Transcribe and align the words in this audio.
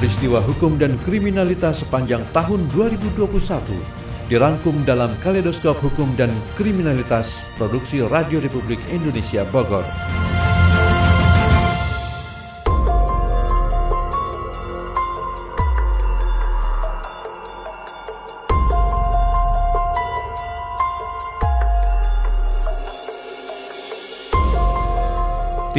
peristiwa 0.00 0.40
hukum 0.40 0.80
dan 0.80 0.96
kriminalitas 1.04 1.84
sepanjang 1.84 2.24
tahun 2.32 2.64
2021 2.72 3.20
dirangkum 4.32 4.80
dalam 4.88 5.12
Kaleidoskop 5.20 5.76
Hukum 5.76 6.16
dan 6.16 6.32
Kriminalitas 6.56 7.36
Produksi 7.60 8.00
Radio 8.08 8.40
Republik 8.40 8.80
Indonesia 8.88 9.44
Bogor. 9.52 9.84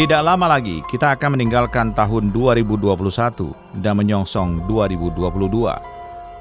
Tidak 0.02 0.18
lama 0.26 0.50
lagi 0.50 0.82
kita 0.90 1.14
akan 1.14 1.38
meninggalkan 1.38 1.94
tahun 1.94 2.34
2021 2.34 2.90
dan 3.86 3.94
menyongsong 4.02 4.66
2022. 4.66 5.30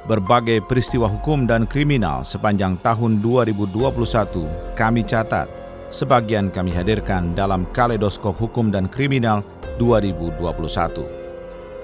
Berbagai 0.08 0.64
peristiwa 0.64 1.04
hukum 1.04 1.44
dan 1.44 1.68
kriminal 1.68 2.24
sepanjang 2.24 2.80
tahun 2.80 3.20
2021 3.20 4.48
kami 4.72 5.04
catat, 5.04 5.44
sebagian 5.92 6.48
kami 6.48 6.72
hadirkan 6.72 7.36
dalam 7.36 7.68
Kaleidoskop 7.76 8.32
Hukum 8.40 8.72
dan 8.72 8.88
Kriminal 8.88 9.44
2021. 9.76 10.40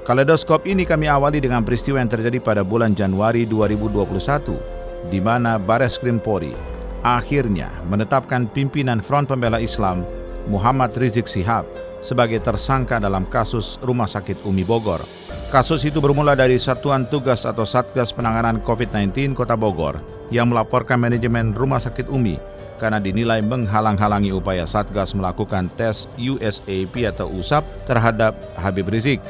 Kaleidoskop 0.08 0.64
ini 0.64 0.88
kami 0.88 1.12
awali 1.12 1.44
dengan 1.44 1.60
peristiwa 1.60 2.00
yang 2.00 2.08
terjadi 2.08 2.40
pada 2.40 2.64
bulan 2.64 2.96
Januari 2.96 3.44
2021, 3.44 5.12
di 5.12 5.20
mana 5.20 5.60
Bares 5.60 6.00
Krim 6.00 6.24
Polri 6.24 6.56
akhirnya 7.04 7.68
menetapkan 7.92 8.48
pimpinan 8.48 9.04
Front 9.04 9.28
Pembela 9.28 9.60
Islam 9.60 10.24
Muhammad 10.46 10.94
Rizik 10.94 11.26
Sihab 11.26 11.66
sebagai 12.00 12.38
tersangka 12.38 13.02
dalam 13.02 13.26
kasus 13.26 13.82
Rumah 13.82 14.06
Sakit 14.06 14.46
Umi 14.46 14.62
Bogor. 14.62 15.02
Kasus 15.50 15.82
itu 15.86 15.98
bermula 16.02 16.34
dari 16.34 16.58
Satuan 16.58 17.06
Tugas 17.06 17.46
atau 17.46 17.62
Satgas 17.62 18.10
Penanganan 18.10 18.62
COVID-19 18.62 19.34
Kota 19.34 19.54
Bogor 19.54 19.98
yang 20.30 20.50
melaporkan 20.50 20.98
manajemen 20.98 21.54
Rumah 21.54 21.82
Sakit 21.82 22.10
Umi 22.10 22.38
karena 22.76 23.00
dinilai 23.00 23.40
menghalang-halangi 23.40 24.30
upaya 24.36 24.68
Satgas 24.68 25.16
melakukan 25.16 25.72
tes 25.74 26.06
USAP 26.20 26.94
atau 27.08 27.30
USAP 27.32 27.64
terhadap 27.88 28.36
Habib 28.54 28.90
Rizik. 28.90 29.22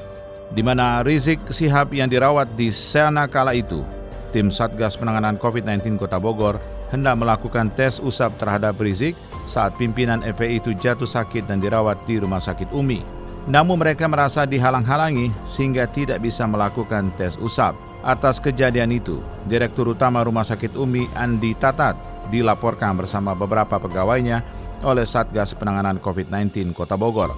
Di 0.52 0.62
mana 0.62 1.02
Rizik 1.02 1.42
Sihab 1.50 1.90
yang 1.90 2.06
dirawat 2.06 2.54
di 2.54 2.70
sana 2.70 3.26
kala 3.26 3.54
itu, 3.54 3.82
tim 4.30 4.50
Satgas 4.50 4.94
Penanganan 4.98 5.38
COVID-19 5.38 5.98
Kota 5.98 6.18
Bogor 6.18 6.58
hendak 6.90 7.18
melakukan 7.18 7.70
tes 7.74 7.98
USAP 7.98 8.38
terhadap 8.38 8.78
Rizik 8.78 9.18
saat 9.46 9.74
pimpinan 9.78 10.20
FPI 10.20 10.60
itu 10.60 10.70
jatuh 10.76 11.08
sakit 11.08 11.46
dan 11.46 11.62
dirawat 11.62 12.02
di 12.04 12.18
Rumah 12.18 12.42
Sakit 12.42 12.74
Umi. 12.74 13.00
Namun 13.46 13.78
mereka 13.78 14.10
merasa 14.10 14.42
dihalang-halangi 14.42 15.30
sehingga 15.46 15.86
tidak 15.86 16.18
bisa 16.18 16.44
melakukan 16.50 17.14
tes 17.14 17.38
usap. 17.38 17.78
Atas 18.02 18.42
kejadian 18.42 18.90
itu, 18.90 19.22
Direktur 19.46 19.94
Utama 19.94 20.22
Rumah 20.26 20.42
Sakit 20.42 20.74
Umi 20.74 21.06
Andi 21.14 21.54
Tatat 21.54 21.94
dilaporkan 22.30 22.98
bersama 22.98 23.38
beberapa 23.38 23.78
pegawainya 23.78 24.42
oleh 24.82 25.06
Satgas 25.06 25.54
Penanganan 25.54 26.02
COVID-19 26.02 26.74
Kota 26.74 26.98
Bogor. 26.98 27.30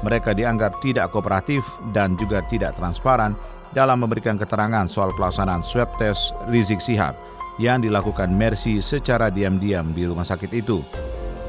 Mereka 0.00 0.32
dianggap 0.32 0.80
tidak 0.80 1.12
kooperatif 1.12 1.66
dan 1.92 2.16
juga 2.16 2.40
tidak 2.46 2.78
transparan 2.78 3.36
dalam 3.76 4.00
memberikan 4.00 4.40
keterangan 4.40 4.88
soal 4.88 5.12
pelaksanaan 5.12 5.60
swab 5.60 5.92
test 6.00 6.32
Rizik 6.48 6.80
Sihab 6.80 7.14
yang 7.60 7.84
dilakukan 7.84 8.32
Mercy 8.32 8.80
secara 8.80 9.28
diam-diam 9.28 9.92
di 9.92 10.08
rumah 10.08 10.24
sakit 10.24 10.50
itu. 10.56 10.80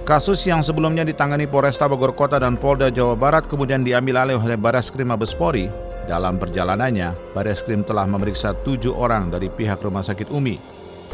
Kasus 0.01 0.41
yang 0.49 0.65
sebelumnya 0.65 1.05
ditangani 1.05 1.45
Polresta 1.45 1.85
Bogor 1.85 2.17
Kota 2.17 2.41
dan 2.41 2.57
Polda 2.57 2.89
Jawa 2.89 3.13
Barat 3.13 3.45
kemudian 3.45 3.85
diambil 3.85 4.25
alih 4.25 4.41
oleh 4.41 4.57
Bareskrim 4.57 5.13
Mabespori. 5.13 5.69
Dalam 6.09 6.41
perjalanannya, 6.41 7.37
Bareskrim 7.37 7.85
telah 7.85 8.09
memeriksa 8.09 8.57
tujuh 8.65 8.97
orang 8.97 9.29
dari 9.29 9.53
pihak 9.53 9.77
Rumah 9.77 10.01
Sakit 10.01 10.33
Umi. 10.33 10.57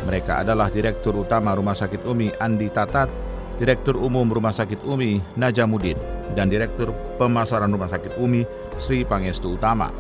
Mereka 0.07 0.47
adalah 0.47 0.71
Direktur 0.71 1.19
Utama 1.19 1.51
Rumah 1.51 1.75
Sakit 1.75 2.07
Umi 2.07 2.31
Andi 2.39 2.71
Tatat, 2.71 3.11
Direktur 3.59 3.99
Umum 3.99 4.31
Rumah 4.31 4.55
Sakit 4.55 4.79
Umi 4.87 5.19
Najamuddin, 5.35 5.99
dan 6.31 6.47
Direktur 6.47 6.95
Pemasaran 7.19 7.67
Rumah 7.67 7.91
Sakit 7.91 8.15
Umi 8.15 8.47
Sri 8.79 9.03
Pangestu 9.03 9.59
Utama. 9.59 9.91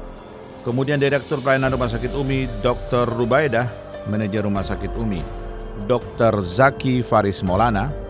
Kemudian 0.63 0.95
Direktur 0.95 1.43
Pelayanan 1.43 1.75
Rumah 1.75 1.91
Sakit 1.91 2.15
Umi 2.15 2.47
Dr. 2.63 3.03
Rubaidah, 3.03 3.67
Manajer 4.07 4.47
Rumah 4.47 4.63
Sakit 4.63 4.95
Umi, 4.95 5.19
Dr. 5.91 6.39
Zaki 6.39 7.03
Faris 7.03 7.43
Molana, 7.43 8.06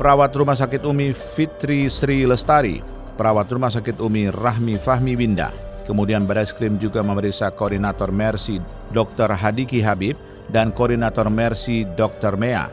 perawat 0.00 0.32
Rumah 0.32 0.56
Sakit 0.56 0.80
Umi 0.88 1.12
Fitri 1.12 1.84
Sri 1.92 2.24
Lestari, 2.24 2.80
perawat 3.20 3.52
Rumah 3.52 3.68
Sakit 3.68 4.00
Umi 4.00 4.32
Rahmi 4.32 4.80
Fahmi 4.80 5.12
Winda. 5.12 5.52
Kemudian 5.84 6.24
Baris 6.24 6.56
juga 6.80 7.04
memeriksa 7.04 7.52
koordinator 7.52 8.08
Mercy 8.08 8.64
Dr. 8.96 9.28
Hadiki 9.36 9.84
Habib 9.84 10.16
dan 10.48 10.72
koordinator 10.72 11.28
Mercy 11.28 11.84
Dr. 12.00 12.40
Mea. 12.40 12.72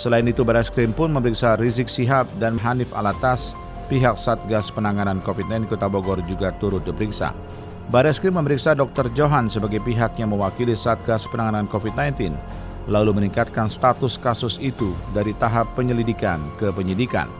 Selain 0.00 0.24
itu 0.24 0.48
Baris 0.48 0.72
pun 0.72 1.12
memeriksa 1.12 1.60
Rizik 1.60 1.92
Sihab 1.92 2.24
dan 2.40 2.56
Hanif 2.56 2.88
Alatas, 2.96 3.52
pihak 3.92 4.16
Satgas 4.16 4.72
Penanganan 4.72 5.20
COVID-19 5.20 5.68
Kota 5.68 5.92
Bogor 5.92 6.24
juga 6.24 6.56
turut 6.56 6.80
diperiksa. 6.88 7.36
Baris 7.92 8.16
Krim 8.16 8.40
memeriksa 8.40 8.72
Dr. 8.72 9.12
Johan 9.12 9.52
sebagai 9.52 9.84
pihak 9.84 10.16
yang 10.16 10.32
mewakili 10.32 10.72
Satgas 10.72 11.28
Penanganan 11.28 11.68
COVID-19 11.68 12.32
lalu 12.90 13.22
meningkatkan 13.22 13.70
status 13.70 14.18
kasus 14.18 14.58
itu 14.58 14.90
dari 15.14 15.30
tahap 15.36 15.70
penyelidikan 15.78 16.42
ke 16.58 16.74
penyidikan. 16.74 17.30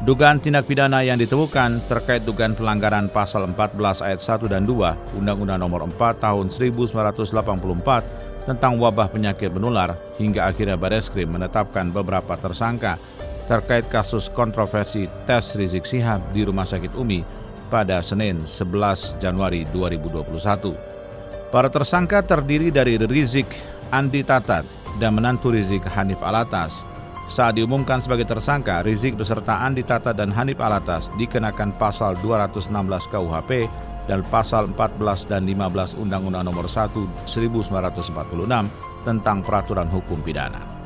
Dugaan 0.00 0.40
tindak 0.40 0.64
pidana 0.64 1.04
yang 1.04 1.20
ditemukan 1.20 1.84
terkait 1.84 2.24
dugaan 2.24 2.56
pelanggaran 2.56 3.12
pasal 3.12 3.44
14 3.44 4.00
ayat 4.00 4.16
1 4.16 4.48
dan 4.48 4.64
2 4.64 5.20
Undang-Undang 5.20 5.60
Nomor 5.60 5.84
4 5.92 6.24
Tahun 6.24 6.48
1984 6.48 8.48
tentang 8.48 8.80
wabah 8.80 9.12
penyakit 9.12 9.52
menular 9.52 9.92
hingga 10.16 10.48
akhirnya 10.48 10.80
Bareskrim 10.80 11.36
menetapkan 11.36 11.92
beberapa 11.92 12.32
tersangka 12.40 12.96
terkait 13.44 13.92
kasus 13.92 14.32
kontroversi 14.32 15.04
tes 15.28 15.52
Rizik 15.58 15.84
Sihab 15.84 16.32
di 16.32 16.48
Rumah 16.48 16.64
Sakit 16.64 16.96
Umi 16.96 17.20
pada 17.68 18.00
Senin 18.00 18.48
11 18.48 19.20
Januari 19.20 19.68
2021. 19.68 21.52
Para 21.52 21.68
tersangka 21.68 22.22
terdiri 22.22 22.72
dari 22.72 22.96
Rizik 22.96 23.52
Andi 23.90 24.22
Tatat, 24.22 24.62
dan 25.02 25.18
menantu 25.18 25.50
Rizik 25.50 25.86
Hanif 25.86 26.22
Alatas. 26.22 26.86
Saat 27.30 27.62
diumumkan 27.62 28.02
sebagai 28.02 28.26
tersangka, 28.26 28.82
Rizik 28.82 29.14
beserta 29.14 29.62
Andi 29.62 29.86
Tatat 29.86 30.18
dan 30.18 30.34
Hanif 30.34 30.58
Alatas 30.58 31.10
dikenakan 31.14 31.74
pasal 31.78 32.18
216 32.22 32.74
KUHP 33.06 33.70
dan 34.10 34.26
pasal 34.26 34.66
14 34.74 35.30
dan 35.30 35.46
15 35.46 35.94
Undang-Undang 36.02 36.42
Nomor 36.42 36.66
1 36.66 36.90
1946 37.30 39.06
tentang 39.06 39.38
peraturan 39.46 39.86
hukum 39.86 40.18
pidana. 40.26 40.80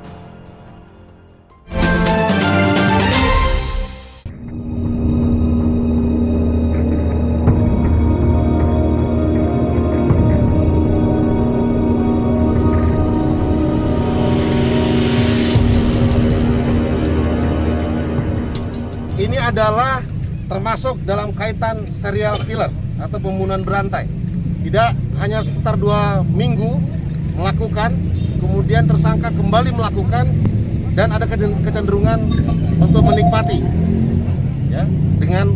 Adalah 19.33 20.05
termasuk 20.45 21.01
dalam 21.09 21.33
kaitan 21.33 21.89
serial 21.97 22.37
killer 22.45 22.69
atau 23.01 23.17
pembunuhan 23.17 23.65
berantai. 23.65 24.05
Tidak 24.65 25.21
hanya 25.21 25.41
sekitar 25.45 25.77
dua 25.81 26.25
minggu 26.25 26.81
melakukan, 27.37 27.93
kemudian 28.41 28.85
tersangka 28.89 29.33
kembali 29.33 29.73
melakukan 29.73 30.29
dan 30.95 31.11
ada 31.11 31.27
kecenderungan 31.65 32.31
untuk 32.79 33.03
menikmati 33.03 33.59
ya 34.71 34.87
dengan 35.19 35.53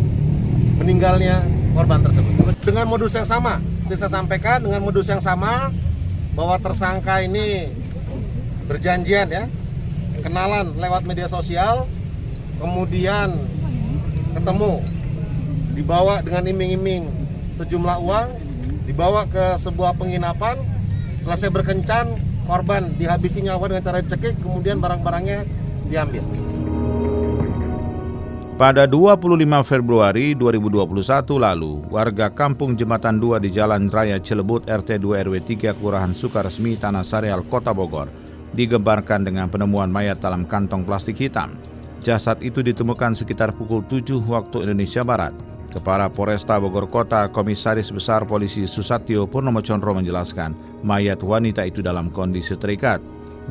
meninggalnya 0.77 1.41
korban 1.73 2.03
tersebut. 2.03 2.53
Dengan 2.61 2.85
modus 2.85 3.15
yang 3.15 3.25
sama, 3.25 3.63
bisa 3.87 4.11
sampaikan 4.11 4.61
dengan 4.61 4.83
modus 4.83 5.07
yang 5.07 5.23
sama 5.23 5.71
bahwa 6.37 6.59
tersangka 6.61 7.23
ini 7.23 7.71
berjanjian 8.69 9.27
ya 9.31 9.43
kenalan 10.21 10.75
lewat 10.77 11.07
media 11.07 11.25
sosial, 11.25 11.89
kemudian 12.61 13.48
ketemu. 14.33 14.83
Dibawa 15.73 16.21
dengan 16.21 16.43
iming-iming. 16.49 17.03
Sejumlah 17.55 17.97
uang 17.99 18.27
dibawa 18.89 19.29
ke 19.29 19.57
sebuah 19.61 19.95
penginapan. 19.95 20.59
Selesai 21.19 21.51
berkencan 21.51 22.15
korban 22.49 22.95
dihabisi 22.97 23.45
nyawa 23.45 23.69
dengan 23.69 23.83
cara 23.85 23.99
cekik 24.01 24.41
kemudian 24.41 24.81
barang-barangnya 24.81 25.45
diambil. 25.91 26.25
Pada 28.59 28.83
25 28.83 29.39
Februari 29.63 30.35
2021 30.35 30.83
lalu, 31.39 31.79
warga 31.87 32.27
kampung 32.27 32.75
Jembatan 32.75 33.15
2 33.15 33.39
di 33.39 33.55
Jalan 33.55 33.87
Raya 33.87 34.19
Cilebut 34.19 34.67
RT 34.67 34.99
2 34.99 35.23
RW 35.23 35.35
3 35.47 35.79
Kelurahan 35.79 36.11
Sukaresmi 36.11 36.75
Tanah 36.75 37.07
Sareal 37.07 37.47
Kota 37.47 37.71
Bogor 37.71 38.11
digembarkan 38.51 39.23
dengan 39.23 39.47
penemuan 39.47 39.87
mayat 39.87 40.19
dalam 40.19 40.43
kantong 40.43 40.83
plastik 40.83 41.15
hitam. 41.15 41.55
Jasad 41.99 42.39
itu 42.39 42.63
ditemukan 42.63 43.15
sekitar 43.15 43.51
pukul 43.51 43.83
7 43.87 44.19
waktu 44.23 44.63
Indonesia 44.63 45.03
Barat 45.03 45.35
Kepala 45.69 46.09
Polresta 46.09 46.57
Bogor 46.57 46.89
Kota, 46.89 47.29
Komisaris 47.29 47.93
Besar 47.93 48.25
Polisi 48.25 48.65
Susatyo 48.65 49.29
Purnomo 49.29 49.61
Chondro 49.61 49.93
menjelaskan, 49.93 50.57
mayat 50.81 51.21
wanita 51.21 51.61
itu 51.61 51.85
dalam 51.85 52.09
kondisi 52.09 52.57
terikat. 52.57 52.97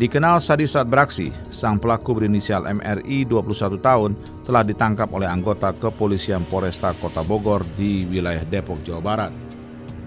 Dikenal 0.02 0.42
sadis 0.42 0.74
saat 0.74 0.90
beraksi, 0.90 1.30
sang 1.50 1.78
pelaku 1.78 2.18
berinisial 2.18 2.66
MRI 2.66 3.22
21 3.22 3.78
tahun 3.78 4.18
telah 4.42 4.66
ditangkap 4.66 5.10
oleh 5.14 5.30
anggota 5.30 5.70
kepolisian 5.74 6.42
Polresta 6.46 6.90
Kota 6.98 7.22
Bogor 7.22 7.62
di 7.78 8.02
wilayah 8.10 8.42
Depok, 8.46 8.82
Jawa 8.82 9.02
Barat. 9.02 9.32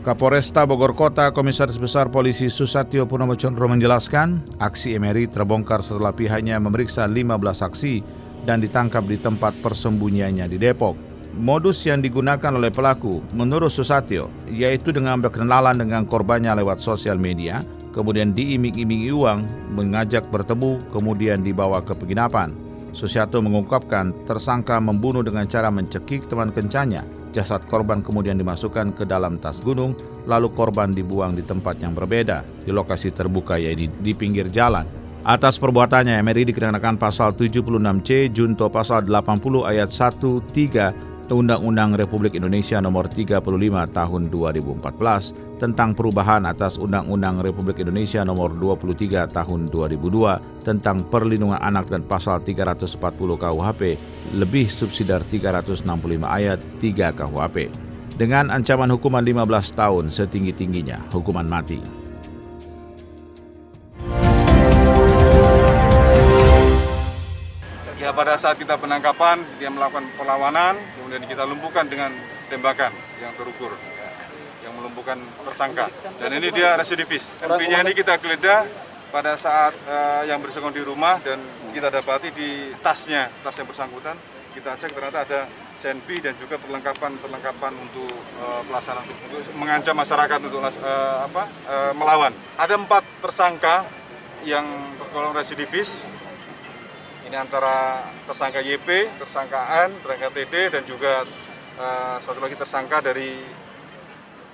Kapolresta 0.04 0.68
Bogor 0.68 0.92
Kota, 0.92 1.32
Komisaris 1.32 1.80
Besar 1.80 2.12
Polisi 2.12 2.52
Susatyo 2.52 3.08
Purnomo 3.08 3.40
Chondro 3.40 3.72
menjelaskan, 3.72 4.44
aksi 4.60 5.00
MRI 5.00 5.32
terbongkar 5.32 5.80
setelah 5.80 6.12
pihaknya 6.12 6.60
memeriksa 6.60 7.08
15 7.08 7.40
saksi 7.56 8.21
dan 8.46 8.62
ditangkap 8.62 9.06
di 9.06 9.18
tempat 9.18 9.54
persembunyiannya 9.62 10.46
di 10.50 10.58
Depok. 10.58 10.98
Modus 11.32 11.80
yang 11.88 12.04
digunakan 12.04 12.52
oleh 12.52 12.76
pelaku 12.76 13.24
menurut 13.32 13.72
Susatyo 13.72 14.28
yaitu 14.52 14.92
dengan 14.92 15.24
berkenalan 15.24 15.80
dengan 15.80 16.04
korbannya 16.04 16.60
lewat 16.60 16.84
sosial 16.84 17.16
media, 17.16 17.64
kemudian 17.96 18.36
diiming-imingi 18.36 19.16
uang, 19.16 19.40
mengajak 19.72 20.28
bertemu, 20.28 20.84
kemudian 20.92 21.40
dibawa 21.40 21.80
ke 21.80 21.96
penginapan. 21.96 22.52
Susatyo 22.92 23.40
mengungkapkan 23.40 24.12
tersangka 24.28 24.76
membunuh 24.84 25.24
dengan 25.24 25.48
cara 25.48 25.72
mencekik 25.72 26.28
teman 26.28 26.52
kencannya. 26.52 27.08
Jasad 27.32 27.64
korban 27.72 28.04
kemudian 28.04 28.36
dimasukkan 28.36 28.92
ke 28.92 29.08
dalam 29.08 29.40
tas 29.40 29.64
gunung, 29.64 29.96
lalu 30.28 30.52
korban 30.52 30.92
dibuang 30.92 31.40
di 31.40 31.48
tempat 31.48 31.80
yang 31.80 31.96
berbeda, 31.96 32.44
di 32.68 32.76
lokasi 32.76 33.16
terbuka 33.16 33.56
yaitu 33.56 33.88
di 34.04 34.12
pinggir 34.12 34.52
jalan. 34.52 34.84
Atas 35.22 35.62
perbuatannya, 35.62 36.18
Emery 36.18 36.50
dikenakan 36.50 36.98
pasal 36.98 37.38
76C 37.38 38.34
junto 38.34 38.66
pasal 38.74 39.06
80 39.06 39.70
ayat 39.70 39.94
1 39.94 40.18
3 40.18 41.30
Undang-Undang 41.32 41.96
Republik 41.96 42.36
Indonesia 42.36 42.82
Nomor 42.82 43.06
35 43.06 43.38
Tahun 43.94 44.22
2014 44.34 45.62
tentang 45.62 45.94
perubahan 45.94 46.44
atas 46.50 46.82
Undang-Undang 46.82 47.46
Republik 47.46 47.80
Indonesia 47.86 48.26
Nomor 48.26 48.58
23 48.58 49.30
Tahun 49.30 49.70
2002 49.70 50.66
tentang 50.66 51.06
perlindungan 51.06 51.62
anak 51.62 51.86
dan 51.88 52.02
pasal 52.02 52.42
340 52.42 52.98
KUHP 53.38 53.82
lebih 54.34 54.66
subsidiar 54.74 55.22
365 55.22 55.86
ayat 56.26 56.58
3 56.82 57.14
KUHP 57.14 57.70
dengan 58.18 58.50
ancaman 58.50 58.90
hukuman 58.90 59.22
15 59.22 59.78
tahun 59.78 60.10
setinggi-tingginya 60.10 61.14
hukuman 61.14 61.46
mati. 61.46 62.01
Pada 68.22 68.38
saat 68.38 68.54
kita 68.54 68.78
penangkapan 68.78 69.42
dia 69.58 69.74
melakukan 69.74 70.06
perlawanan, 70.14 70.78
kemudian 70.94 71.26
kita 71.26 71.42
lumpuhkan 71.42 71.90
dengan 71.90 72.14
tembakan 72.54 72.94
yang 73.18 73.34
terukur, 73.34 73.74
ya, 73.74 74.10
yang 74.70 74.78
melumpuhkan 74.78 75.18
tersangka. 75.42 75.90
Dan 76.22 76.38
ini 76.38 76.54
dia 76.54 76.78
residivis. 76.78 77.34
MP-nya 77.42 77.82
ini 77.82 77.98
kita 77.98 78.22
geledah 78.22 78.70
pada 79.10 79.34
saat 79.42 79.74
uh, 79.90 80.22
yang 80.30 80.38
bersangkutan 80.38 80.78
di 80.78 80.86
rumah 80.86 81.18
dan 81.26 81.42
kita 81.74 81.90
dapati 81.90 82.30
di 82.30 82.70
tasnya, 82.86 83.26
tas 83.42 83.58
yang 83.58 83.66
bersangkutan, 83.66 84.14
kita 84.54 84.78
cek 84.78 84.94
ternyata 84.94 85.26
ada 85.26 85.42
senpi 85.82 86.22
dan 86.22 86.38
juga 86.38 86.62
perlengkapan-perlengkapan 86.62 87.74
untuk 87.74 88.14
uh, 88.38 88.62
pelaksanaan 88.70 89.10
untuk 89.10 89.42
mengancam 89.58 89.98
masyarakat 89.98 90.40
untuk 90.46 90.62
uh, 90.62 91.26
apa 91.26 91.50
uh, 91.66 91.94
melawan. 91.98 92.30
Ada 92.54 92.78
empat 92.78 93.02
tersangka 93.18 93.82
yang 94.46 94.70
tergolong 95.02 95.34
residivis 95.34 96.06
ini 97.32 97.40
antara 97.40 98.04
tersangka 98.28 98.60
YP, 98.60 99.08
tersangka 99.16 99.88
An, 99.88 99.96
tersangka 100.04 100.36
TD 100.36 100.68
dan 100.68 100.84
juga 100.84 101.24
uh, 101.80 102.20
satu 102.20 102.44
lagi 102.44 102.60
tersangka 102.60 103.00
dari 103.00 103.40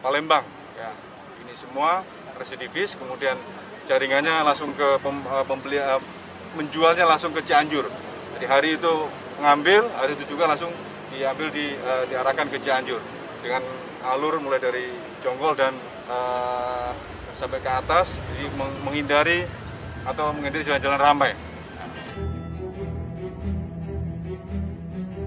Palembang. 0.06 0.46
Ya, 0.78 0.94
ini 1.42 1.58
semua 1.58 2.06
residivis, 2.38 2.94
kemudian 2.94 3.34
jaringannya 3.90 4.46
langsung 4.46 4.78
ke 4.78 5.02
pem, 5.02 5.18
uh, 5.26 5.42
pembeli, 5.50 5.82
uh, 5.82 5.98
menjualnya 6.54 7.10
langsung 7.10 7.34
ke 7.34 7.42
Cianjur. 7.42 7.90
Jadi 8.38 8.46
hari 8.46 8.70
itu 8.78 8.94
mengambil, 9.42 9.90
hari 9.98 10.14
itu 10.14 10.38
juga 10.38 10.46
langsung 10.46 10.70
diambil 11.10 11.50
di, 11.50 11.74
uh, 11.82 12.06
diarahkan 12.14 12.46
ke 12.46 12.62
Cianjur 12.62 13.02
dengan 13.42 13.66
alur 14.06 14.38
mulai 14.38 14.62
dari 14.62 14.86
Jonggol 15.26 15.58
dan 15.58 15.74
uh, 16.14 16.94
sampai 17.42 17.58
ke 17.58 17.72
atas, 17.74 18.22
jadi 18.38 18.54
menghindari 18.86 19.50
atau 20.06 20.30
menghindari 20.30 20.62
jalan-jalan 20.62 21.02
ramai. 21.02 21.47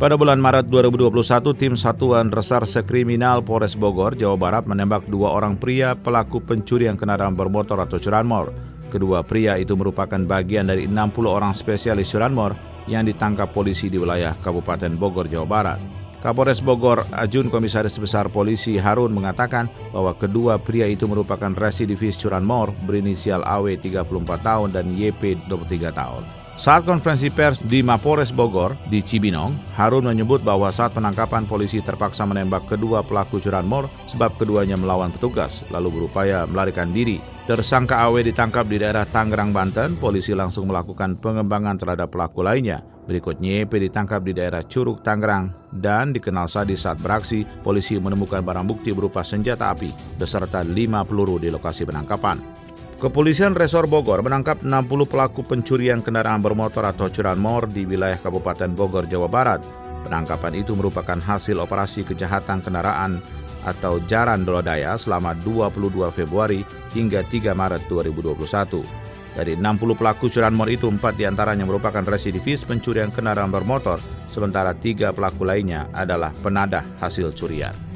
Pada 0.00 0.16
bulan 0.16 0.40
Maret 0.40 0.72
2021, 0.72 1.60
tim 1.60 1.76
Satuan 1.76 2.32
Reserse 2.32 2.80
Kriminal 2.88 3.44
Polres 3.44 3.76
Bogor, 3.76 4.16
Jawa 4.16 4.32
Barat 4.40 4.64
menembak 4.64 5.04
dua 5.04 5.36
orang 5.36 5.60
pria 5.60 5.92
pelaku 5.92 6.40
pencurian 6.40 6.96
kendaraan 6.96 7.36
bermotor 7.36 7.76
atau 7.84 8.00
curanmor. 8.00 8.48
Kedua 8.88 9.20
pria 9.20 9.60
itu 9.60 9.76
merupakan 9.76 10.16
bagian 10.16 10.72
dari 10.72 10.88
60 10.88 11.28
orang 11.28 11.52
spesialis 11.52 12.08
curanmor 12.08 12.56
yang 12.88 13.04
ditangkap 13.04 13.52
polisi 13.52 13.92
di 13.92 14.00
wilayah 14.00 14.32
Kabupaten 14.40 14.96
Bogor, 14.96 15.28
Jawa 15.28 15.44
Barat. 15.44 15.80
Kapolres 16.24 16.64
Bogor, 16.64 17.04
Ajun 17.12 17.52
Komisaris 17.52 18.00
Besar 18.00 18.32
Polisi 18.32 18.80
Harun 18.80 19.12
mengatakan 19.12 19.68
bahwa 19.92 20.16
kedua 20.16 20.56
pria 20.56 20.88
itu 20.88 21.04
merupakan 21.04 21.52
residivis 21.52 22.16
curanmor 22.16 22.72
berinisial 22.88 23.44
AW 23.44 23.76
34 23.76 24.00
tahun 24.40 24.72
dan 24.72 24.96
YP 24.96 25.44
23 25.44 25.92
tahun. 25.92 26.39
Saat 26.58 26.84
konferensi 26.84 27.30
pers 27.30 27.62
di 27.62 27.80
Mapores 27.80 28.34
Bogor 28.34 28.74
di 28.90 29.00
Cibinong, 29.00 29.54
Harun 29.78 30.04
menyebut 30.04 30.42
bahwa 30.42 30.68
saat 30.68 30.90
penangkapan 30.92 31.46
polisi 31.46 31.78
terpaksa 31.80 32.26
menembak 32.26 32.66
kedua 32.66 33.06
pelaku 33.06 33.38
curanmor 33.38 33.86
sebab 34.10 34.34
keduanya 34.36 34.74
melawan 34.74 35.14
petugas 35.14 35.62
lalu 35.70 36.02
berupaya 36.02 36.44
melarikan 36.44 36.90
diri. 36.90 37.22
Tersangka 37.48 37.98
AW 38.06 38.22
ditangkap 38.22 38.68
di 38.70 38.78
daerah 38.78 39.02
Tangerang, 39.02 39.50
Banten. 39.50 39.98
Polisi 39.98 40.36
langsung 40.38 40.70
melakukan 40.70 41.18
pengembangan 41.18 41.82
terhadap 41.82 42.14
pelaku 42.14 42.46
lainnya. 42.46 42.78
Berikutnya, 43.10 43.66
EP 43.66 43.72
ditangkap 43.74 44.22
di 44.22 44.38
daerah 44.38 44.62
Curug, 44.62 45.02
Tangerang, 45.02 45.50
dan 45.74 46.14
dikenal 46.14 46.46
sadis 46.46 46.86
saat 46.86 47.02
beraksi, 47.02 47.42
polisi 47.42 47.98
menemukan 47.98 48.38
barang 48.38 48.70
bukti 48.70 48.94
berupa 48.94 49.26
senjata 49.26 49.74
api 49.74 49.90
beserta 50.14 50.62
lima 50.62 51.02
peluru 51.02 51.42
di 51.42 51.50
lokasi 51.50 51.82
penangkapan. 51.82 52.59
Kepolisian 53.00 53.56
Resor 53.56 53.88
Bogor 53.88 54.20
menangkap 54.20 54.60
60 54.60 55.08
pelaku 55.08 55.40
pencurian 55.40 56.04
kendaraan 56.04 56.44
bermotor 56.44 56.84
atau 56.84 57.08
curanmor 57.08 57.64
di 57.72 57.88
wilayah 57.88 58.20
Kabupaten 58.20 58.76
Bogor, 58.76 59.08
Jawa 59.08 59.24
Barat. 59.24 59.64
Penangkapan 60.04 60.60
itu 60.60 60.76
merupakan 60.76 61.16
hasil 61.16 61.56
operasi 61.64 62.04
kejahatan 62.04 62.60
kendaraan 62.60 63.24
atau 63.64 64.04
Jaran 64.04 64.44
Dolodaya 64.44 65.00
selama 65.00 65.32
22 65.32 66.12
Februari 66.12 66.60
hingga 66.92 67.24
3 67.24 67.56
Maret 67.56 67.88
2021. 67.88 68.84
Dari 69.32 69.56
60 69.56 69.96
pelaku 69.96 70.28
curanmor 70.28 70.68
itu, 70.68 70.84
empat 70.84 71.16
di 71.16 71.24
antaranya 71.24 71.64
merupakan 71.64 72.04
residivis 72.04 72.68
pencurian 72.68 73.08
kendaraan 73.08 73.48
bermotor, 73.48 73.96
sementara 74.28 74.76
tiga 74.76 75.08
pelaku 75.16 75.48
lainnya 75.48 75.88
adalah 75.96 76.36
penadah 76.44 76.84
hasil 77.00 77.32
curian. 77.32 77.89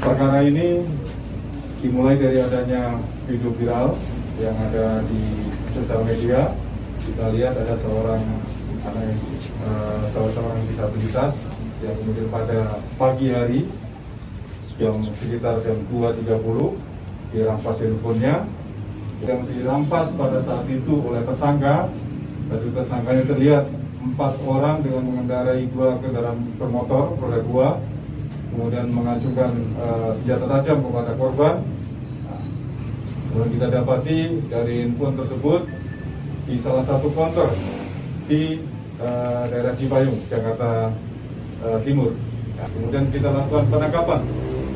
Perkara 0.00 0.40
ini 0.40 0.80
dimulai 1.84 2.16
dari 2.16 2.40
adanya 2.40 2.96
video 3.28 3.52
viral 3.52 4.00
yang 4.40 4.56
ada 4.56 5.04
di 5.04 5.44
sosial 5.76 6.08
media. 6.08 6.56
Kita 7.04 7.28
lihat 7.36 7.52
ada 7.52 7.76
seorang 7.84 8.24
anak 8.80 9.12
uh, 9.60 10.08
seorang 10.16 10.56
disabilitas 10.72 11.36
yang 11.84 11.92
kemudian 12.00 12.32
pada 12.32 12.80
pagi 12.96 13.28
hari 13.28 13.68
jam 14.80 15.04
sekitar 15.12 15.60
jam 15.68 15.76
2.30 15.92 17.36
dirampas 17.36 17.76
handphonenya. 17.76 18.48
Yang 19.20 19.40
dirampas 19.52 20.16
pada 20.16 20.40
saat 20.40 20.64
itu 20.72 20.96
oleh 20.96 21.20
tersangka. 21.28 21.92
Dan 22.48 22.72
tersangkanya 22.72 23.24
terlihat 23.28 23.68
empat 24.00 24.32
orang 24.48 24.80
dengan 24.80 25.12
mengendarai 25.12 25.68
dua 25.68 26.00
kendaraan 26.00 26.40
bermotor 26.56 27.20
roda 27.20 27.40
dua 27.44 27.68
kemudian 28.50 28.86
mengacungkan 28.90 29.52
uh, 29.78 30.10
senjata 30.20 30.46
tajam 30.58 30.78
kepada 30.82 31.12
korban. 31.14 31.54
Kemudian 33.30 33.50
kita 33.54 33.66
dapati 33.70 34.18
dari 34.50 34.74
handphone 34.82 35.14
tersebut 35.14 35.62
di 36.50 36.58
salah 36.58 36.82
satu 36.82 37.14
kantor 37.14 37.54
di 38.26 38.58
uh, 38.98 39.46
daerah 39.46 39.74
Cipayung, 39.78 40.18
Jakarta 40.26 40.90
uh, 41.62 41.78
Timur. 41.86 42.10
Kemudian 42.60 43.08
kita 43.14 43.32
lakukan 43.32 43.70
penangkapan 43.70 44.20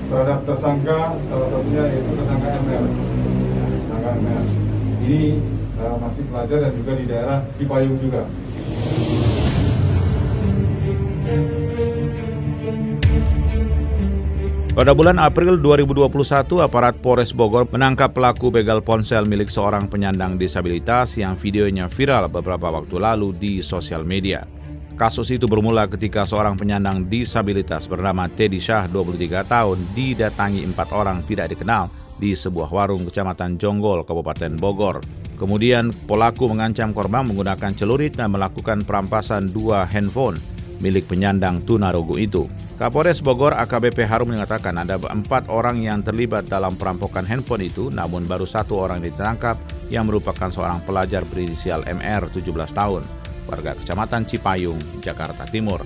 terhadap 0.09 0.39
tersangka, 0.47 1.01
salah 1.19 1.49
satunya 1.51 1.83
yaitu 1.91 2.11
tersangka 2.15 2.49
MR. 2.63 2.85
Tersangka 3.75 4.11
MR. 4.23 4.45
Ini 5.05 5.23
uh, 5.83 5.97
masih 5.99 6.23
pelajar 6.31 6.59
dan 6.63 6.73
juga 6.79 6.93
di 6.95 7.05
daerah 7.11 7.39
Cipayung 7.59 7.99
juga. 7.99 8.23
Pada 14.75 14.91
bulan 14.91 15.23
April 15.23 15.63
2021, 15.63 16.11
aparat 16.59 16.99
Polres 16.99 17.31
Bogor 17.31 17.63
menangkap 17.71 18.11
pelaku 18.11 18.51
begal 18.51 18.83
ponsel 18.83 19.23
milik 19.23 19.47
seorang 19.47 19.87
penyandang 19.87 20.35
disabilitas 20.35 21.15
yang 21.15 21.39
videonya 21.39 21.87
viral 21.87 22.27
beberapa 22.27 22.75
waktu 22.75 22.99
lalu 22.99 23.31
di 23.39 23.63
sosial 23.63 24.03
media. 24.03 24.43
Kasus 24.99 25.31
itu 25.31 25.47
bermula 25.47 25.87
ketika 25.87 26.27
seorang 26.27 26.59
penyandang 26.59 27.07
disabilitas 27.07 27.87
bernama 27.87 28.27
Teddy 28.27 28.59
Shah, 28.59 28.91
23 28.91 29.47
tahun, 29.47 29.79
didatangi 29.95 30.67
empat 30.67 30.91
orang 30.91 31.23
tidak 31.23 31.55
dikenal 31.55 31.87
di 32.19 32.35
sebuah 32.35 32.67
warung 32.75 33.07
kecamatan 33.07 33.55
Jonggol, 33.55 34.03
Kabupaten 34.03 34.59
Bogor. 34.59 34.99
Kemudian 35.39 35.95
pelaku 36.11 36.51
mengancam 36.51 36.91
korban 36.91 37.23
menggunakan 37.31 37.79
celurit 37.79 38.19
dan 38.19 38.35
melakukan 38.35 38.83
perampasan 38.83 39.55
dua 39.55 39.87
handphone 39.87 40.43
milik 40.85 41.09
penyandang 41.09 41.65
tunarungu 41.65 42.21
itu. 42.21 42.45
Kapolres 42.77 43.25
Bogor 43.25 43.57
AKBP 43.57 44.05
Harum 44.05 44.29
mengatakan 44.29 44.77
ada 44.77 45.01
empat 45.01 45.49
orang 45.49 45.81
yang 45.81 46.05
terlibat 46.05 46.45
dalam 46.45 46.77
perampokan 46.77 47.25
handphone 47.25 47.65
itu, 47.65 47.89
namun 47.89 48.29
baru 48.29 48.45
satu 48.45 48.77
orang 48.77 49.01
ditangkap 49.01 49.57
yang 49.89 50.05
merupakan 50.05 50.53
seorang 50.53 50.85
pelajar 50.85 51.25
berinisial 51.25 51.81
MR 51.89 52.29
17 52.29 52.45
tahun, 52.77 53.01
warga 53.49 53.73
Kecamatan 53.81 54.29
Cipayung, 54.29 54.83
Jakarta 55.01 55.49
Timur. 55.49 55.81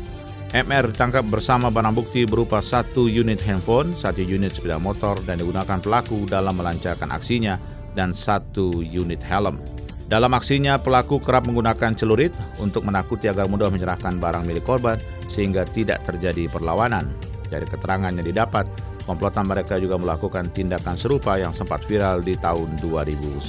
MR 0.48 0.88
ditangkap 0.88 1.28
bersama 1.28 1.68
barang 1.68 1.92
bukti 1.92 2.24
berupa 2.24 2.64
satu 2.64 3.04
unit 3.04 3.36
handphone, 3.44 3.92
satu 3.92 4.24
unit 4.24 4.56
sepeda 4.56 4.80
motor, 4.80 5.20
dan 5.28 5.36
digunakan 5.36 5.76
pelaku 5.76 6.24
dalam 6.24 6.56
melancarkan 6.56 7.12
aksinya, 7.12 7.60
dan 7.92 8.16
satu 8.16 8.80
unit 8.80 9.20
helm. 9.20 9.60
Dalam 10.08 10.32
aksinya, 10.32 10.80
pelaku 10.80 11.20
kerap 11.20 11.44
menggunakan 11.44 11.92
celurit 11.92 12.32
untuk 12.56 12.88
menakuti 12.88 13.28
agar 13.28 13.44
mudah 13.44 13.68
menyerahkan 13.68 14.16
barang 14.16 14.48
milik 14.48 14.64
korban 14.64 14.96
sehingga 15.28 15.68
tidak 15.68 16.00
terjadi 16.08 16.48
perlawanan. 16.48 17.12
Dari 17.52 17.68
keterangan 17.68 18.08
yang 18.16 18.24
didapat, 18.24 18.64
komplotan 19.04 19.44
mereka 19.44 19.76
juga 19.76 20.00
melakukan 20.00 20.48
tindakan 20.48 20.96
serupa 20.96 21.36
yang 21.36 21.52
sempat 21.52 21.84
viral 21.84 22.24
di 22.24 22.40
tahun 22.40 22.80
2019. 22.80 23.44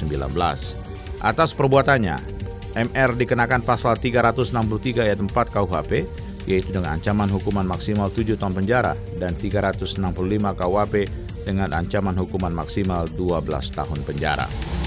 Atas 1.24 1.56
perbuatannya, 1.56 2.20
MR 2.75 3.16
dikenakan 3.16 3.63
pasal 3.63 3.96
363 3.96 5.08
ayat 5.08 5.20
4 5.20 5.32
KUHP, 5.32 5.92
yaitu 6.44 6.75
dengan 6.75 7.00
ancaman 7.00 7.32
hukuman 7.32 7.63
maksimal 7.63 8.12
7 8.12 8.36
tahun 8.36 8.51
penjara 8.51 9.00
dan 9.16 9.32
365 9.32 9.96
KUHP 10.60 10.96
dengan 11.48 11.72
ancaman 11.72 12.20
hukuman 12.20 12.51
maksimal 12.51 13.08
12 13.16 13.48
tahun 13.72 14.00
penjara. 14.04 14.78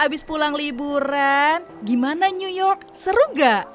Abis 0.00 0.24
pulang 0.24 0.56
liburan, 0.56 1.60
gimana 1.84 2.32
New 2.32 2.48
York? 2.48 2.88
Seru 2.96 3.36
gak? 3.36 3.68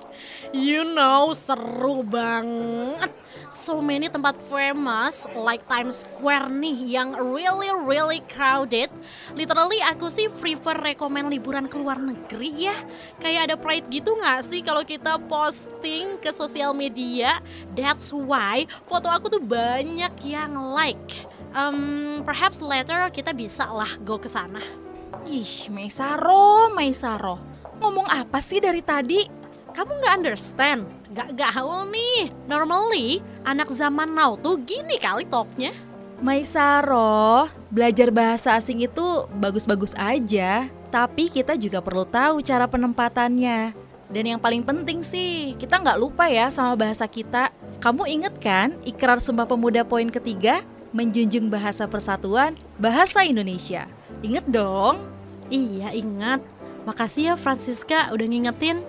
You 0.50 0.82
know, 0.82 1.38
seru 1.38 2.02
banget. 2.02 3.14
So 3.54 3.78
many 3.78 4.10
tempat 4.10 4.34
famous 4.50 5.30
like 5.38 5.62
Times 5.70 6.02
Square 6.02 6.50
nih 6.50 6.98
yang 6.98 7.14
really 7.14 7.70
really 7.86 8.26
crowded. 8.26 8.90
Literally 9.38 9.78
aku 9.86 10.10
sih 10.10 10.26
prefer 10.28 10.76
rekomend 10.82 11.30
liburan 11.30 11.70
ke 11.70 11.78
luar 11.78 12.02
negeri 12.02 12.74
ya. 12.74 12.76
Kayak 13.22 13.54
ada 13.54 13.56
pride 13.62 13.86
gitu 13.94 14.18
gak 14.18 14.42
sih 14.42 14.66
kalau 14.66 14.82
kita 14.82 15.22
posting 15.30 16.18
ke 16.18 16.34
sosial 16.34 16.74
media? 16.74 17.38
That's 17.78 18.10
why 18.10 18.66
foto 18.90 19.14
aku 19.14 19.30
tuh 19.30 19.44
banyak 19.46 20.14
yang 20.26 20.58
like. 20.74 21.30
Um, 21.54 22.26
perhaps 22.26 22.60
later 22.60 23.14
kita 23.14 23.32
bisa 23.32 23.70
lah 23.70 23.94
go 24.02 24.18
ke 24.18 24.28
sana. 24.28 24.85
Ih, 25.26 25.74
Maisaro, 25.74 26.70
Maisaro. 26.70 27.42
Ngomong 27.82 28.06
apa 28.06 28.38
sih 28.46 28.62
dari 28.62 28.86
tadi? 28.86 29.26
Kamu 29.74 29.98
nggak 29.98 30.16
understand? 30.22 30.86
Gak 31.18 31.34
gaul 31.34 31.90
nih. 31.90 32.30
Normally, 32.46 33.26
anak 33.42 33.74
zaman 33.74 34.14
now 34.14 34.38
tuh 34.38 34.62
gini 34.62 35.02
kali 35.02 35.26
talknya. 35.26 35.74
Maisaro, 36.22 37.50
belajar 37.74 38.14
bahasa 38.14 38.54
asing 38.54 38.86
itu 38.86 39.26
bagus-bagus 39.42 39.98
aja. 39.98 40.70
Tapi 40.94 41.34
kita 41.34 41.58
juga 41.58 41.82
perlu 41.82 42.06
tahu 42.06 42.46
cara 42.46 42.70
penempatannya. 42.70 43.74
Dan 44.06 44.24
yang 44.30 44.38
paling 44.38 44.62
penting 44.62 45.02
sih, 45.02 45.58
kita 45.58 45.82
nggak 45.82 45.98
lupa 45.98 46.30
ya 46.30 46.54
sama 46.54 46.78
bahasa 46.78 47.10
kita. 47.10 47.50
Kamu 47.82 48.06
inget 48.06 48.38
kan 48.38 48.78
ikrar 48.86 49.18
Sumpah 49.18 49.50
Pemuda 49.50 49.82
poin 49.82 50.08
ketiga? 50.14 50.62
Menjunjung 50.94 51.50
bahasa 51.50 51.90
persatuan, 51.90 52.54
bahasa 52.78 53.26
Indonesia. 53.26 53.90
Ingat 54.22 54.46
dong. 54.48 55.15
Iya 55.54 55.94
ingat. 55.94 56.42
Makasih 56.90 57.34
ya 57.34 57.36
Francisca 57.38 58.10
udah 58.10 58.26
ngingetin. 58.26 58.82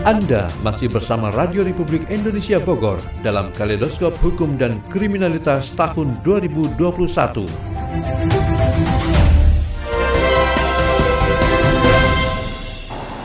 Anda 0.00 0.48
masih 0.64 0.88
bersama 0.88 1.28
Radio 1.30 1.60
Republik 1.60 2.08
Indonesia 2.08 2.56
Bogor 2.56 2.98
dalam 3.20 3.52
Kaleidoskop 3.52 4.16
Hukum 4.24 4.56
dan 4.56 4.80
Kriminalitas 4.88 5.70
tahun 5.76 6.18
2021. 6.24 7.46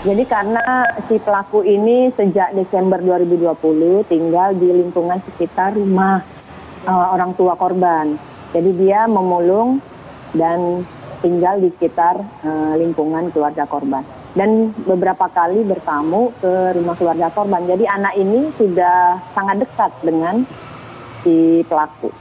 Jadi 0.06 0.24
karena 0.30 0.62
si 1.10 1.18
pelaku 1.18 1.65
ini 1.65 2.13
sejak 2.13 2.54
Desember 2.54 3.01
2020 3.01 4.06
tinggal 4.06 4.54
di 4.54 4.70
lingkungan 4.70 5.18
sekitar 5.25 5.74
rumah 5.74 6.22
uh, 6.86 7.18
orang 7.18 7.34
tua 7.34 7.58
korban. 7.58 8.35
Jadi 8.56 8.72
dia 8.80 9.04
memulung 9.04 9.84
dan 10.32 10.88
tinggal 11.20 11.60
di 11.60 11.68
sekitar 11.76 12.24
uh, 12.48 12.74
lingkungan 12.80 13.36
keluarga 13.36 13.68
korban. 13.68 14.08
Dan 14.32 14.72
beberapa 14.88 15.28
kali 15.28 15.68
bertamu 15.68 16.32
ke 16.40 16.76
rumah 16.80 16.96
keluarga 16.96 17.28
korban. 17.36 17.68
Jadi 17.68 17.84
anak 17.84 18.16
ini 18.16 18.52
sudah 18.56 19.20
sangat 19.36 19.68
dekat 19.68 19.92
dengan 20.00 20.48
si 21.20 21.68
pelaku. 21.68 22.12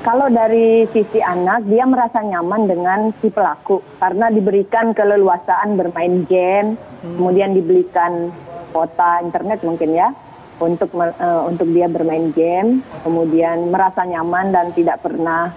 Kalau 0.00 0.32
dari 0.32 0.88
sisi 0.88 1.20
anak, 1.20 1.68
dia 1.68 1.84
merasa 1.84 2.24
nyaman 2.24 2.64
dengan 2.64 3.00
si 3.20 3.28
pelaku 3.28 3.84
karena 4.00 4.32
diberikan 4.32 4.96
keleluasaan 4.96 5.76
bermain 5.76 6.24
game, 6.24 6.80
hmm. 6.80 7.20
kemudian 7.20 7.52
dibelikan 7.52 8.32
kuota 8.72 9.20
internet 9.20 9.60
mungkin 9.60 9.92
ya, 9.92 10.08
untuk 10.60 10.92
uh, 10.92 11.42
untuk 11.48 11.72
dia 11.72 11.88
bermain 11.88 12.28
game, 12.36 12.84
kemudian 13.02 13.72
merasa 13.72 14.04
nyaman 14.04 14.52
dan 14.52 14.70
tidak 14.76 15.00
pernah 15.00 15.50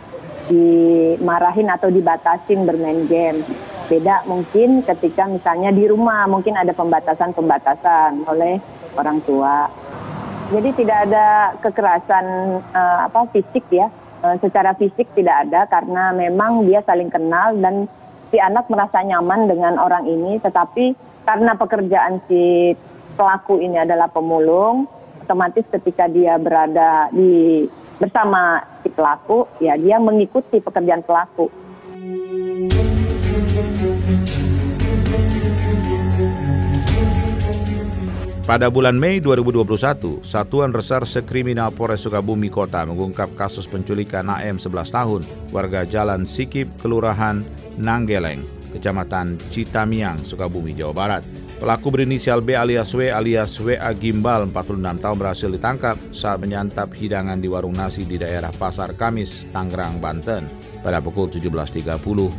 dimarahin 0.48 1.68
atau 1.72 1.92
dibatasin 1.92 2.64
bermain 2.64 3.04
game. 3.08 3.44
Beda 3.92 4.24
mungkin 4.24 4.84
ketika 4.88 5.28
misalnya 5.28 5.76
di 5.76 5.88
rumah 5.92 6.24
mungkin 6.32 6.56
ada 6.56 6.72
pembatasan-pembatasan 6.72 8.24
oleh 8.28 8.60
orang 8.96 9.20
tua. 9.28 9.68
Jadi 10.52 10.70
tidak 10.84 10.98
ada 11.12 11.56
kekerasan 11.60 12.26
uh, 12.72 13.00
apa 13.08 13.28
fisik 13.36 13.68
ya, 13.72 13.92
uh, 14.24 14.36
secara 14.40 14.76
fisik 14.76 15.08
tidak 15.16 15.48
ada 15.48 15.68
karena 15.68 16.16
memang 16.16 16.64
dia 16.64 16.84
saling 16.84 17.12
kenal 17.12 17.56
dan 17.60 17.88
si 18.32 18.40
anak 18.40 18.68
merasa 18.72 19.04
nyaman 19.04 19.52
dengan 19.52 19.80
orang 19.80 20.08
ini, 20.08 20.40
tetapi 20.40 20.96
karena 21.24 21.56
pekerjaan 21.56 22.20
si 22.28 22.74
pelaku 23.14 23.62
ini 23.62 23.78
adalah 23.78 24.10
pemulung, 24.10 24.90
otomatis 25.24 25.64
ketika 25.70 26.10
dia 26.10 26.36
berada 26.42 27.08
di 27.14 27.66
bersama 28.02 28.60
si 28.82 28.90
pelaku, 28.92 29.48
ya 29.64 29.78
dia 29.80 30.02
mengikuti 30.02 30.60
pekerjaan 30.60 31.06
pelaku. 31.06 31.48
Pada 38.44 38.68
bulan 38.68 39.00
Mei 39.00 39.24
2021, 39.24 40.20
Satuan 40.20 40.76
Reserse 40.76 41.24
Kriminal 41.24 41.72
Polres 41.72 42.04
Sukabumi 42.04 42.52
Kota 42.52 42.84
mengungkap 42.84 43.32
kasus 43.40 43.64
penculikan 43.72 44.28
AM 44.28 44.60
11 44.60 44.92
tahun, 44.92 45.22
warga 45.56 45.88
Jalan 45.88 46.28
Sikip, 46.28 46.68
Kelurahan 46.76 47.40
Nanggeleng, 47.80 48.44
Kecamatan 48.76 49.40
Citamiang, 49.48 50.20
Sukabumi, 50.28 50.76
Jawa 50.76 50.92
Barat. 50.92 51.43
Pelaku 51.64 51.96
berinisial 51.96 52.44
B 52.44 52.60
alias 52.60 52.92
W 52.92 53.08
alias 53.08 53.56
WA 53.64 53.96
Gimbal 53.96 54.52
46 54.52 55.00
tahun 55.00 55.16
berhasil 55.16 55.48
ditangkap 55.48 55.96
saat 56.12 56.44
menyantap 56.44 56.92
hidangan 56.92 57.40
di 57.40 57.48
warung 57.48 57.72
nasi 57.72 58.04
di 58.04 58.20
daerah 58.20 58.52
Pasar 58.52 59.00
Kamis, 59.00 59.48
Tangerang, 59.56 60.04
Banten 60.04 60.44
pada 60.84 61.00
pukul 61.00 61.32
17.30 61.32 61.88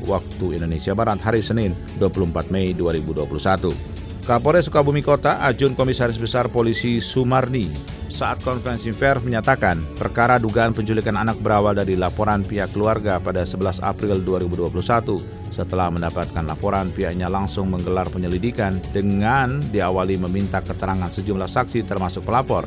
waktu 0.04 0.46
Indonesia 0.60 0.92
Barat 0.92 1.24
hari 1.24 1.40
Senin 1.40 1.72
24 1.96 2.52
Mei 2.52 2.76
2021. 2.76 4.28
Kapolres 4.28 4.68
Sukabumi 4.68 5.00
Kota, 5.00 5.40
Ajun 5.40 5.72
Komisaris 5.72 6.20
Besar 6.20 6.52
Polisi 6.52 7.00
Sumarni 7.00 7.72
saat 8.14 8.38
konferensi 8.46 8.94
pers 8.94 9.26
menyatakan 9.26 9.82
perkara 9.98 10.38
dugaan 10.38 10.70
penculikan 10.70 11.18
anak 11.18 11.34
berawal 11.42 11.74
dari 11.74 11.98
laporan 11.98 12.46
pihak 12.46 12.70
keluarga 12.70 13.18
pada 13.18 13.42
11 13.42 13.82
April 13.82 14.22
2021 14.22 15.44
setelah 15.54 15.86
mendapatkan 15.86 16.42
laporan, 16.42 16.90
pihaknya 16.90 17.30
langsung 17.30 17.70
menggelar 17.70 18.10
penyelidikan 18.10 18.82
dengan 18.90 19.62
diawali 19.70 20.18
meminta 20.18 20.58
keterangan 20.58 21.06
sejumlah 21.06 21.46
saksi 21.46 21.86
termasuk 21.86 22.26
pelapor. 22.26 22.66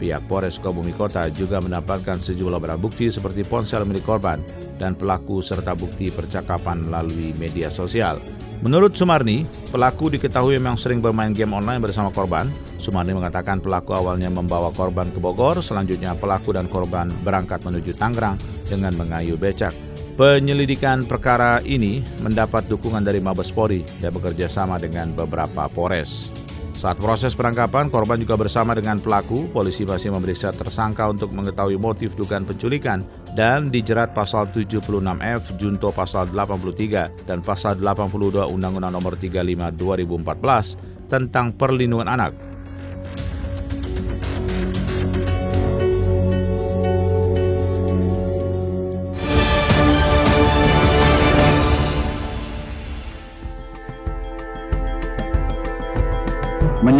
Pihak 0.00 0.24
Polres 0.28 0.56
Sukabumi 0.56 0.96
Kota 0.96 1.28
juga 1.32 1.60
mendapatkan 1.60 2.20
sejumlah 2.20 2.58
barang 2.58 2.80
bukti 2.80 3.12
seperti 3.12 3.44
ponsel 3.44 3.84
milik 3.84 4.06
korban 4.06 4.40
dan 4.80 4.98
pelaku 4.98 5.44
serta 5.44 5.76
bukti 5.78 6.10
percakapan 6.10 6.84
melalui 6.86 7.30
media 7.38 7.70
sosial. 7.70 8.18
Menurut 8.62 8.94
Sumarni, 8.94 9.42
pelaku 9.74 10.06
diketahui 10.14 10.54
memang 10.54 10.78
sering 10.78 11.02
bermain 11.02 11.34
game 11.34 11.50
online 11.50 11.82
bersama 11.82 12.14
korban. 12.14 12.46
Sumarni 12.78 13.10
mengatakan 13.10 13.58
pelaku 13.58 13.90
awalnya 13.94 14.30
membawa 14.30 14.70
korban 14.70 15.10
ke 15.10 15.18
Bogor, 15.18 15.58
selanjutnya 15.58 16.14
pelaku 16.14 16.54
dan 16.54 16.70
korban 16.70 17.10
berangkat 17.26 17.66
menuju 17.66 17.98
Tangerang 17.98 18.38
dengan 18.70 18.94
mengayuh 18.94 19.34
becak. 19.34 19.74
Penyelidikan 20.14 21.08
perkara 21.08 21.58
ini 21.64 22.04
mendapat 22.22 22.68
dukungan 22.70 23.02
dari 23.02 23.18
Mabes 23.18 23.50
Polri 23.50 23.82
dan 23.98 24.14
bekerja 24.14 24.46
sama 24.46 24.78
dengan 24.78 25.10
beberapa 25.10 25.66
Polres. 25.66 26.41
Saat 26.72 26.98
proses 26.98 27.36
penangkapan, 27.36 27.92
korban 27.92 28.18
juga 28.18 28.34
bersama 28.34 28.72
dengan 28.74 28.98
pelaku. 28.98 29.46
Polisi 29.52 29.86
masih 29.86 30.10
memeriksa 30.12 30.50
tersangka 30.50 31.06
untuk 31.08 31.30
mengetahui 31.30 31.78
motif 31.78 32.16
dugaan 32.18 32.42
penculikan 32.42 33.06
dan 33.38 33.70
dijerat 33.70 34.16
pasal 34.16 34.50
76F 34.50 35.56
Junto 35.60 35.94
pasal 35.94 36.28
83 36.32 37.28
dan 37.28 37.38
pasal 37.44 37.78
82 37.78 38.44
Undang-Undang 38.50 38.92
Nomor 38.92 39.14
35 39.14 39.72
2014 39.78 41.08
tentang 41.12 41.52
perlindungan 41.54 42.08
anak. 42.08 42.51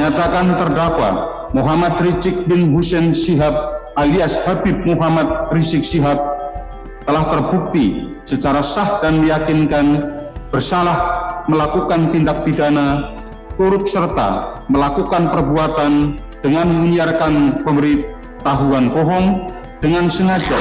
Menyatakan 0.03 0.59
terdakwa 0.59 1.11
Muhammad 1.55 1.95
Rizik 2.03 2.51
bin 2.51 2.75
Hussein 2.75 3.15
Sihab 3.15 3.55
alias 3.95 4.43
Habib 4.43 4.83
Muhammad 4.83 5.55
Rizik 5.55 5.87
Sihab 5.87 6.19
telah 7.07 7.31
terbukti 7.31 8.19
secara 8.27 8.67
sah 8.67 8.99
dan 8.99 9.23
meyakinkan 9.23 10.03
bersalah 10.51 10.99
melakukan 11.47 12.11
tindak 12.11 12.43
pidana 12.43 13.15
turut 13.55 13.87
serta 13.87 14.59
melakukan 14.67 15.31
perbuatan 15.31 16.19
dengan 16.43 16.83
menyiarkan 16.83 17.63
pemberitahuan 17.63 18.91
bohong 18.91 19.47
dengan 19.79 20.11
sengaja 20.11 20.59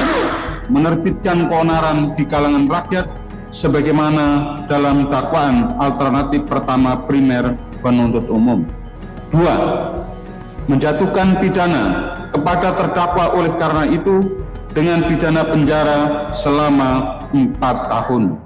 menerbitkan 0.70 1.50
keonaran 1.50 2.14
di 2.14 2.22
kalangan 2.30 2.70
rakyat 2.70 3.10
sebagaimana 3.50 4.54
dalam 4.70 5.10
dakwaan 5.10 5.74
alternatif 5.82 6.46
pertama 6.46 6.94
primer 7.10 7.58
penuntut 7.82 8.30
umum. 8.30 8.81
Dua, 9.32 9.56
menjatuhkan 10.68 11.40
pidana 11.40 12.12
kepada 12.36 12.76
terdakwa 12.76 13.32
oleh 13.32 13.56
karena 13.56 13.88
itu 13.88 14.44
dengan 14.76 15.08
pidana 15.08 15.40
penjara 15.48 16.28
selama 16.36 17.16
empat 17.32 17.76
tahun. 17.88 18.36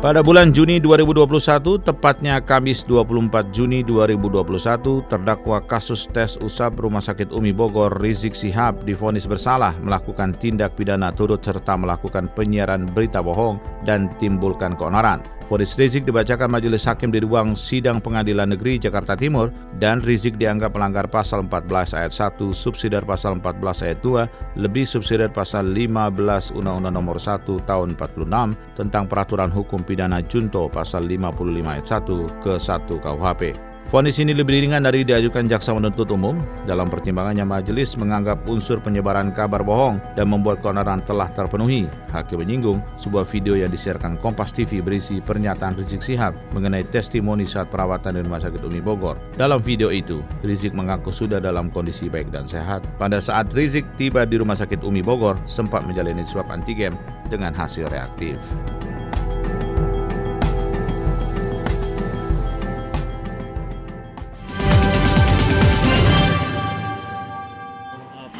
Pada 0.00 0.24
bulan 0.24 0.50
Juni 0.50 0.80
2021, 0.80 1.76
tepatnya 1.86 2.40
Kamis 2.40 2.82
24 2.88 3.52
Juni 3.52 3.84
2021, 3.84 5.04
terdakwa 5.06 5.60
kasus 5.62 6.08
tes 6.08 6.40
usap 6.40 6.80
Rumah 6.80 7.04
Sakit 7.04 7.30
Umi 7.30 7.52
Bogor 7.52 7.94
Rizik 8.00 8.32
Sihab 8.32 8.82
difonis 8.88 9.28
bersalah 9.28 9.76
melakukan 9.84 10.32
tindak 10.34 10.72
pidana 10.74 11.12
turut 11.12 11.44
serta 11.44 11.76
melakukan 11.76 12.32
penyiaran 12.32 12.88
berita 12.88 13.20
bohong 13.20 13.60
dan 13.84 14.08
timbulkan 14.16 14.72
keonaran. 14.72 15.20
Fonis 15.50 15.74
Rizik 15.74 16.06
dibacakan 16.06 16.46
Majelis 16.46 16.86
Hakim 16.86 17.10
di 17.10 17.18
ruang 17.26 17.58
sidang 17.58 17.98
Pengadilan 17.98 18.54
Negeri 18.54 18.78
Jakarta 18.78 19.18
Timur 19.18 19.50
dan 19.82 19.98
Rizik 19.98 20.38
dianggap 20.38 20.78
melanggar 20.78 21.10
pasal 21.10 21.42
14 21.42 21.98
ayat 21.98 22.14
1 22.14 22.54
subsidiar 22.54 23.02
pasal 23.02 23.42
14 23.42 23.82
ayat 23.82 23.98
2 23.98 24.62
lebih 24.62 24.86
subsidiar 24.86 25.34
pasal 25.34 25.66
15 25.74 26.54
Undang-Undang 26.54 26.94
Nomor 26.94 27.18
1 27.18 27.66
Tahun 27.66 27.88
46 27.98 28.78
tentang 28.78 29.10
peraturan 29.10 29.50
hukum 29.50 29.82
pidana 29.82 30.22
junto 30.22 30.70
pasal 30.70 31.10
55 31.10 31.66
ayat 31.66 31.86
1 31.98 32.46
ke 32.46 32.54
1 32.54 33.02
KUHP. 33.02 33.69
Fonis 33.90 34.22
ini 34.22 34.30
lebih 34.30 34.62
ringan 34.62 34.86
dari 34.86 35.02
diajukan 35.02 35.50
jaksa 35.50 35.74
menuntut 35.74 36.06
umum. 36.14 36.38
Dalam 36.62 36.86
pertimbangannya 36.86 37.42
majelis 37.42 37.98
menganggap 37.98 38.46
unsur 38.46 38.78
penyebaran 38.78 39.34
kabar 39.34 39.66
bohong 39.66 39.98
dan 40.14 40.30
membuat 40.30 40.62
keonaran 40.62 41.02
telah 41.02 41.26
terpenuhi. 41.26 41.90
Hakim 42.14 42.38
menyinggung 42.38 42.78
sebuah 42.94 43.26
video 43.26 43.58
yang 43.58 43.66
disiarkan 43.66 44.14
Kompas 44.22 44.54
TV 44.54 44.78
berisi 44.78 45.18
pernyataan 45.18 45.74
Rizik 45.74 46.06
Sihab 46.06 46.38
mengenai 46.54 46.86
testimoni 46.86 47.42
saat 47.42 47.66
perawatan 47.74 48.14
di 48.14 48.22
Rumah 48.30 48.38
Sakit 48.46 48.62
Umi 48.62 48.78
Bogor. 48.78 49.18
Dalam 49.34 49.58
video 49.58 49.90
itu, 49.90 50.22
Rizik 50.46 50.70
mengaku 50.70 51.10
sudah 51.10 51.42
dalam 51.42 51.66
kondisi 51.74 52.06
baik 52.06 52.30
dan 52.30 52.46
sehat. 52.46 52.86
Pada 52.94 53.18
saat 53.18 53.50
Rizik 53.50 53.82
tiba 53.98 54.22
di 54.22 54.38
Rumah 54.38 54.54
Sakit 54.54 54.86
Umi 54.86 55.02
Bogor, 55.02 55.34
sempat 55.50 55.82
menjalani 55.82 56.22
swab 56.22 56.46
antigen 56.54 56.94
dengan 57.26 57.50
hasil 57.50 57.90
reaktif. 57.90 58.38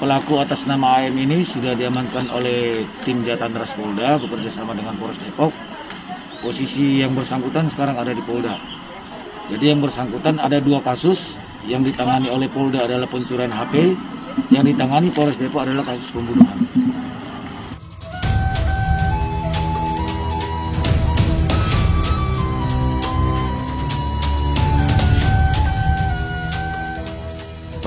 Pelaku 0.00 0.40
atas 0.40 0.64
nama 0.64 0.96
AM 0.96 1.12
ini 1.12 1.44
sudah 1.44 1.76
diamankan 1.76 2.32
oleh 2.32 2.88
tim 3.04 3.20
Jatan 3.20 3.52
Ras 3.52 3.68
Polda 3.76 4.16
bekerja 4.16 4.48
sama 4.48 4.72
dengan 4.72 4.96
Polres 4.96 5.20
Depok. 5.20 5.52
Posisi 6.40 7.04
yang 7.04 7.12
bersangkutan 7.12 7.68
sekarang 7.68 8.00
ada 8.00 8.08
di 8.08 8.24
Polda. 8.24 8.56
Jadi 9.52 9.60
yang 9.60 9.84
bersangkutan 9.84 10.40
ada 10.40 10.56
dua 10.56 10.80
kasus 10.80 11.36
yang 11.68 11.84
ditangani 11.84 12.32
oleh 12.32 12.48
Polda 12.48 12.88
adalah 12.88 13.04
pencurian 13.12 13.52
HP, 13.52 13.92
yang 14.48 14.64
ditangani 14.64 15.12
Polres 15.12 15.36
Depok 15.36 15.68
adalah 15.68 15.84
kasus 15.84 16.08
pembunuhan. 16.08 16.79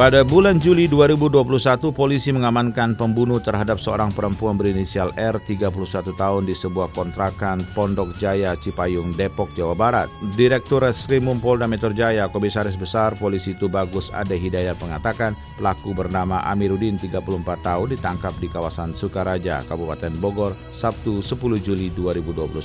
Pada 0.04 0.20
bulan 0.20 0.60
Juli 0.60 0.92
2021, 0.92 1.96
polisi 1.96 2.36
mengamankan 2.36 2.92
pembunuh 3.00 3.40
terhadap 3.40 3.80
seorang 3.80 4.12
perempuan 4.12 4.60
berinisial 4.60 5.16
R 5.16 5.40
31 5.40 5.72
tahun 6.20 6.44
di 6.44 6.52
sebuah 6.52 6.92
kontrakan 6.92 7.64
Pondok 7.72 8.12
Jaya, 8.20 8.52
Cipayung, 8.60 9.16
Depok, 9.16 9.56
Jawa 9.56 9.72
Barat. 9.72 10.12
Direktur 10.36 10.84
Reskrimum 10.84 11.40
Polda 11.40 11.72
Metro 11.72 11.96
Jaya, 11.96 12.28
Komisaris 12.28 12.76
Besar 12.76 13.16
Polisi 13.16 13.56
Tubagus 13.56 14.12
Ade 14.12 14.36
Hidayat 14.36 14.76
mengatakan 14.84 15.40
pelaku 15.56 15.96
bernama 15.96 16.44
Amiruddin 16.52 17.00
34 17.00 17.64
tahun 17.64 17.88
ditangkap 17.96 18.36
di 18.44 18.52
kawasan 18.52 18.92
Sukaraja, 18.92 19.64
Kabupaten 19.72 20.20
Bogor, 20.20 20.52
Sabtu 20.76 21.24
10 21.24 21.64
Juli 21.64 21.88
2021. 21.96 22.60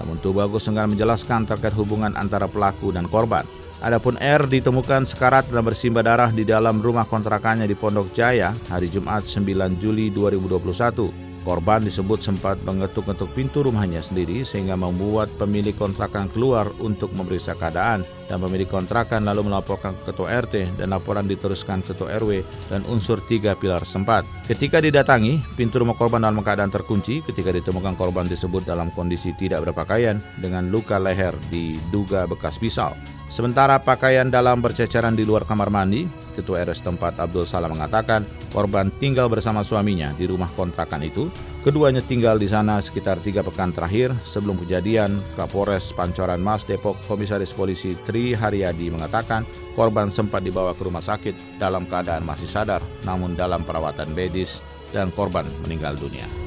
Namun 0.00 0.16
Tubagus 0.24 0.64
enggan 0.72 0.96
menjelaskan 0.96 1.44
terkait 1.44 1.76
hubungan 1.76 2.16
antara 2.16 2.48
pelaku 2.48 2.88
dan 2.88 3.04
korban. 3.04 3.44
Adapun 3.84 4.16
R 4.16 4.48
ditemukan 4.48 5.04
sekarat 5.04 5.52
dan 5.52 5.60
bersimbah 5.60 6.00
darah 6.00 6.32
di 6.32 6.40
dalam 6.40 6.80
rumah 6.80 7.04
kontrakannya 7.04 7.68
di 7.68 7.76
Pondok 7.76 8.16
Jaya 8.16 8.56
hari 8.72 8.88
Jumat 8.88 9.28
9 9.28 9.44
Juli 9.76 10.08
2021. 10.08 11.44
Korban 11.44 11.84
disebut 11.84 12.24
sempat 12.24 12.56
mengetuk-ngetuk 12.64 13.28
pintu 13.36 13.60
rumahnya 13.60 14.00
sendiri 14.00 14.40
sehingga 14.40 14.80
membuat 14.80 15.28
pemilik 15.36 15.76
kontrakan 15.76 16.32
keluar 16.32 16.72
untuk 16.80 17.12
memeriksa 17.12 17.52
keadaan 17.52 18.08
dan 18.32 18.40
pemilik 18.40 18.64
kontrakan 18.64 19.28
lalu 19.28 19.52
melaporkan 19.52 19.92
ke 20.00 20.08
ketua 20.08 20.32
RT 20.40 20.80
dan 20.80 20.88
laporan 20.88 21.28
diteruskan 21.28 21.84
ketua 21.84 22.16
RW 22.16 22.40
dan 22.72 22.80
unsur 22.88 23.20
tiga 23.28 23.52
pilar 23.52 23.84
sempat. 23.84 24.24
Ketika 24.48 24.80
didatangi, 24.80 25.44
pintu 25.60 25.84
rumah 25.84 25.92
korban 25.92 26.24
dalam 26.24 26.40
keadaan 26.40 26.72
terkunci 26.72 27.20
ketika 27.20 27.52
ditemukan 27.52 28.00
korban 28.00 28.24
disebut 28.24 28.64
dalam 28.64 28.88
kondisi 28.96 29.36
tidak 29.36 29.68
berpakaian 29.68 30.24
dengan 30.40 30.72
luka 30.72 30.96
leher 30.96 31.36
diduga 31.52 32.24
bekas 32.24 32.56
pisau. 32.56 32.96
Sementara 33.34 33.82
pakaian 33.82 34.30
dalam 34.30 34.62
berceceran 34.62 35.18
di 35.18 35.26
luar 35.26 35.42
kamar 35.42 35.66
mandi, 35.66 36.06
Ketua 36.38 36.62
RS 36.62 36.86
tempat 36.86 37.18
Abdul 37.18 37.42
Salam 37.42 37.74
mengatakan 37.74 38.22
korban 38.54 38.94
tinggal 39.02 39.26
bersama 39.26 39.66
suaminya 39.66 40.14
di 40.14 40.30
rumah 40.30 40.46
kontrakan 40.54 41.02
itu. 41.02 41.26
Keduanya 41.66 41.98
tinggal 41.98 42.38
di 42.38 42.46
sana 42.46 42.78
sekitar 42.78 43.18
tiga 43.18 43.42
pekan 43.42 43.74
terakhir 43.74 44.14
sebelum 44.22 44.54
kejadian. 44.62 45.18
Kapolres 45.34 45.90
Pancoran 45.98 46.38
Mas 46.38 46.62
Depok 46.62 46.94
Komisaris 47.10 47.50
Polisi 47.50 47.98
Tri 48.06 48.38
Haryadi 48.38 48.94
mengatakan 48.94 49.42
korban 49.74 50.14
sempat 50.14 50.46
dibawa 50.46 50.70
ke 50.70 50.86
rumah 50.86 51.02
sakit 51.02 51.58
dalam 51.58 51.90
keadaan 51.90 52.22
masih 52.22 52.46
sadar 52.46 52.86
namun 53.02 53.34
dalam 53.34 53.66
perawatan 53.66 54.14
medis 54.14 54.62
dan 54.94 55.10
korban 55.10 55.46
meninggal 55.66 55.98
dunia. 55.98 56.43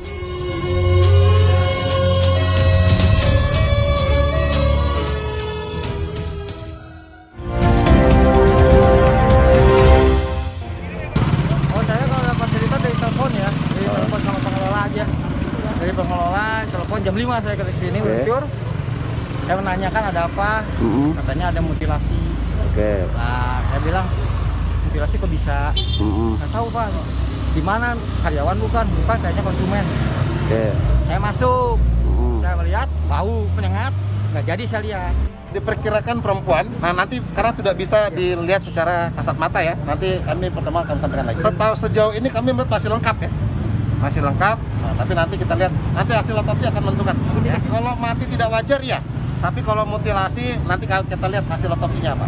5 17.38 17.46
saya 17.46 17.56
ke 17.58 17.64
sini 17.78 17.98
okay. 17.98 18.06
meluncur 18.06 18.44
saya 19.48 19.56
menanyakan 19.64 20.04
ada 20.12 20.22
apa 20.28 20.52
uh 20.66 20.84
-huh. 20.84 21.12
katanya 21.22 21.46
ada 21.54 21.60
mutilasi 21.62 22.28
Oke. 22.78 23.10
Nah, 23.10 23.58
saya 23.74 23.80
bilang 23.82 24.06
mutilasi 24.86 25.16
kok 25.18 25.32
bisa? 25.34 25.74
Mm-mm. 25.98 26.38
Nggak 26.38 26.52
tahu 26.54 26.68
pak. 26.70 26.94
Di 27.58 27.62
mana 27.66 27.98
karyawan 28.22 28.58
bukan? 28.62 28.86
Bukan 29.02 29.18
kayaknya 29.18 29.42
konsumen. 29.42 29.86
Oke. 30.46 30.64
Saya 31.10 31.18
masuk. 31.18 31.82
Mm. 32.06 32.38
Saya 32.46 32.54
melihat 32.62 32.88
bau 33.10 33.50
menyengat. 33.58 33.94
Nggak 34.30 34.44
jadi 34.46 34.64
saya 34.70 34.82
lihat. 34.86 35.14
Diperkirakan 35.48 36.20
perempuan, 36.20 36.68
nah 36.84 36.92
nanti 36.92 37.24
karena 37.32 37.56
tidak 37.56 37.80
bisa 37.80 38.12
dilihat 38.12 38.62
secara 38.62 39.10
kasat 39.16 39.40
mata 39.40 39.64
ya, 39.64 39.80
nanti 39.88 40.20
kami 40.20 40.52
pertama 40.52 40.84
akan 40.84 41.00
sampaikan 41.00 41.24
lagi. 41.24 41.40
Setahu 41.40 41.74
sejauh 41.74 42.14
ini 42.14 42.28
kami 42.28 42.52
melihat 42.52 42.68
masih 42.68 42.92
lengkap 42.92 43.16
ya, 43.26 43.32
masih 43.98 44.22
lengkap. 44.22 44.58
Nah, 44.58 44.94
tapi 44.98 45.14
nanti 45.18 45.36
kita 45.38 45.54
lihat, 45.58 45.74
nanti 45.94 46.12
hasil 46.14 46.36
otopsi 46.38 46.66
akan 46.70 46.82
menentukan. 46.82 47.16
Ya, 47.46 47.58
kalau 47.62 47.94
mati 47.98 48.26
tidak 48.30 48.50
wajar 48.54 48.80
ya, 48.82 49.00
tapi 49.42 49.60
kalau 49.62 49.84
mutilasi 49.86 50.58
nanti 50.66 50.86
kita 50.86 51.28
lihat 51.30 51.46
hasil 51.50 51.70
otopsinya 51.74 52.12
apa. 52.18 52.28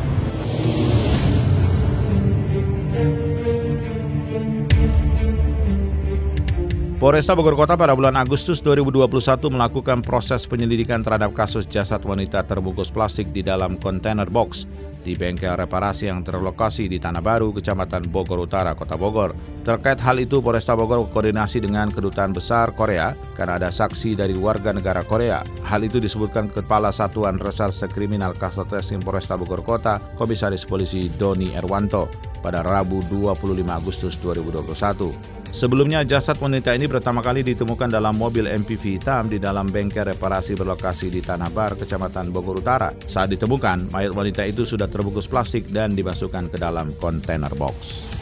Polresta 6.99 7.31
Bogor 7.31 7.55
Kota 7.55 7.79
pada 7.79 7.95
bulan 7.95 8.11
Agustus 8.19 8.59
2021 8.59 9.07
melakukan 9.55 10.03
proses 10.03 10.43
penyelidikan 10.43 10.99
terhadap 10.99 11.31
kasus 11.31 11.63
jasad 11.63 12.03
wanita 12.03 12.43
terbungkus 12.43 12.91
plastik 12.91 13.31
di 13.31 13.39
dalam 13.39 13.79
kontainer 13.79 14.27
box 14.27 14.67
di 15.09 15.17
bengkel 15.17 15.57
reparasi 15.57 16.05
yang 16.05 16.21
terlokasi 16.21 16.85
di 16.85 17.01
Tanah 17.01 17.25
Baru, 17.25 17.49
Kecamatan 17.49 18.13
Bogor 18.13 18.45
Utara, 18.45 18.77
Kota 18.77 18.93
Bogor. 18.93 19.33
Terkait 19.65 19.97
hal 19.97 20.21
itu, 20.21 20.37
Polresta 20.37 20.77
Bogor 20.77 21.01
koordinasi 21.09 21.65
dengan 21.65 21.89
Kedutaan 21.89 22.29
Besar 22.29 22.77
Korea 22.77 23.17
karena 23.33 23.57
ada 23.57 23.73
saksi 23.73 24.13
dari 24.13 24.37
warga 24.37 24.69
negara 24.69 25.01
Korea. 25.01 25.41
Hal 25.65 25.81
itu 25.81 25.97
disebutkan 25.97 26.53
Kepala 26.53 26.93
Satuan 26.93 27.41
Reserse 27.41 27.89
Kriminal 27.89 28.37
Kasatreskim 28.37 29.01
Polresta 29.01 29.33
Bogor 29.33 29.65
Kota, 29.65 29.97
Komisaris 30.13 30.69
Polisi 30.69 31.09
Doni 31.09 31.57
Erwanto 31.57 32.29
pada 32.39 32.63
Rabu 32.63 33.03
25 33.07 33.63
Agustus 33.67 34.15
2021. 34.19 35.39
Sebelumnya 35.49 36.05
jasad 36.05 36.37
wanita 36.37 36.77
ini 36.77 36.85
pertama 36.85 37.25
kali 37.25 37.41
ditemukan 37.41 37.89
dalam 37.89 38.13
mobil 38.13 38.45
MPV 38.45 39.01
hitam 39.01 39.27
di 39.27 39.41
dalam 39.41 39.65
bengkel 39.65 40.13
reparasi 40.13 40.53
berlokasi 40.53 41.09
di 41.09 41.25
Tanah 41.25 41.49
Bar, 41.49 41.73
Kecamatan 41.73 42.29
Bogor 42.29 42.61
Utara. 42.61 42.93
Saat 43.09 43.33
ditemukan, 43.33 43.89
mayat 43.89 44.13
wanita 44.13 44.45
itu 44.45 44.61
sudah 44.61 44.85
terbungkus 44.85 45.25
plastik 45.25 45.65
dan 45.73 45.97
dimasukkan 45.97 46.53
ke 46.53 46.57
dalam 46.61 46.93
kontainer 47.01 47.49
box. 47.57 48.13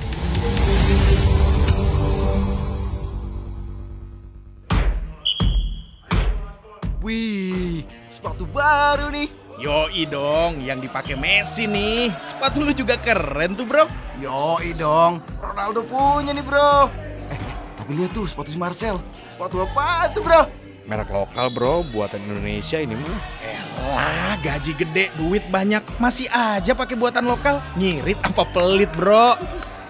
Wih, 7.04 7.84
sepatu 8.08 8.44
baru 8.52 9.12
nih. 9.12 9.47
Yoi 9.58 10.06
dong, 10.06 10.62
yang 10.62 10.78
dipakai 10.78 11.18
Messi 11.18 11.66
nih. 11.66 12.14
Sepatu 12.22 12.62
lu 12.62 12.78
juga 12.78 12.94
keren 13.02 13.58
tuh, 13.58 13.66
Bro. 13.66 13.90
Yoi 14.22 14.78
dong, 14.78 15.18
Ronaldo 15.42 15.82
punya 15.82 16.30
nih 16.30 16.46
bro. 16.46 16.90
Eh, 17.30 17.42
tapi 17.78 17.98
lihat 17.98 18.14
tuh 18.14 18.26
sepatu 18.30 18.50
si 18.54 18.58
Marcel. 18.58 19.02
Sepatu 19.34 19.62
apa 19.62 20.10
tuh 20.14 20.22
bro? 20.26 20.46
Merek 20.88 21.10
lokal, 21.12 21.52
Bro, 21.52 21.86
buatan 21.90 22.22
Indonesia 22.24 22.80
ini 22.80 22.96
mah. 22.96 23.20
Elah, 23.44 24.40
gaji 24.40 24.72
gede, 24.72 25.12
duit 25.20 25.44
banyak, 25.52 25.84
masih 26.00 26.32
aja 26.32 26.72
pakai 26.72 26.96
buatan 26.96 27.28
lokal. 27.28 27.60
Ngirit 27.76 28.22
apa 28.24 28.48
pelit, 28.50 28.90
Bro? 28.94 29.36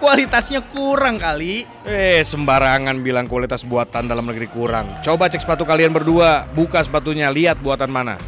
Kualitasnya 0.02 0.62
kurang 0.62 1.22
kali. 1.22 1.66
Eh, 1.86 2.22
sembarangan 2.26 2.98
bilang 3.02 3.30
kualitas 3.30 3.62
buatan 3.62 4.10
dalam 4.10 4.26
negeri 4.26 4.46
kurang. 4.50 4.90
Coba 5.02 5.26
cek 5.30 5.42
sepatu 5.42 5.62
kalian 5.62 5.90
berdua, 5.94 6.46
buka 6.54 6.82
sepatunya, 6.82 7.30
lihat 7.30 7.62
buatan 7.62 7.90
mana. 7.90 8.18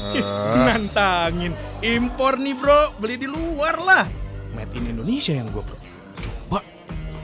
Eh, 0.00 0.24
Nantangin. 0.64 1.52
Impor 1.84 2.40
nih, 2.40 2.56
Bro. 2.56 2.96
Beli 2.96 3.20
di 3.20 3.28
luar 3.28 3.76
lah. 3.76 4.04
Made 4.56 4.72
in 4.80 4.96
Indonesia 4.96 5.36
yang 5.36 5.46
gua, 5.52 5.62
Bro. 5.62 5.78
Coba. 6.24 6.60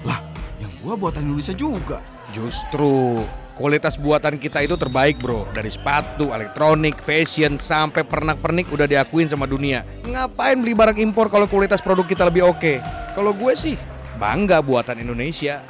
Lah, 0.05 0.21
yang 0.61 0.73
gua 0.85 0.95
buatan 1.01 1.25
Indonesia 1.25 1.57
juga. 1.57 2.05
Justru 2.37 3.25
kualitas 3.57 3.97
buatan 3.97 4.37
kita 4.37 4.61
itu 4.61 4.77
terbaik 4.77 5.17
bro 5.17 5.49
Dari 5.49 5.73
sepatu, 5.73 6.37
elektronik, 6.37 7.01
fashion, 7.01 7.57
sampai 7.57 8.05
pernak-pernik 8.05 8.69
udah 8.69 8.85
diakuin 8.85 9.25
sama 9.25 9.49
dunia 9.49 9.81
Ngapain 10.05 10.61
beli 10.61 10.77
barang 10.77 11.01
impor 11.01 11.33
kalau 11.33 11.49
kualitas 11.49 11.81
produk 11.81 12.05
kita 12.05 12.29
lebih 12.29 12.45
oke? 12.45 12.85
Kalau 13.17 13.33
gue 13.33 13.53
sih 13.57 13.81
bangga 14.21 14.61
buatan 14.61 15.01
Indonesia 15.01 15.65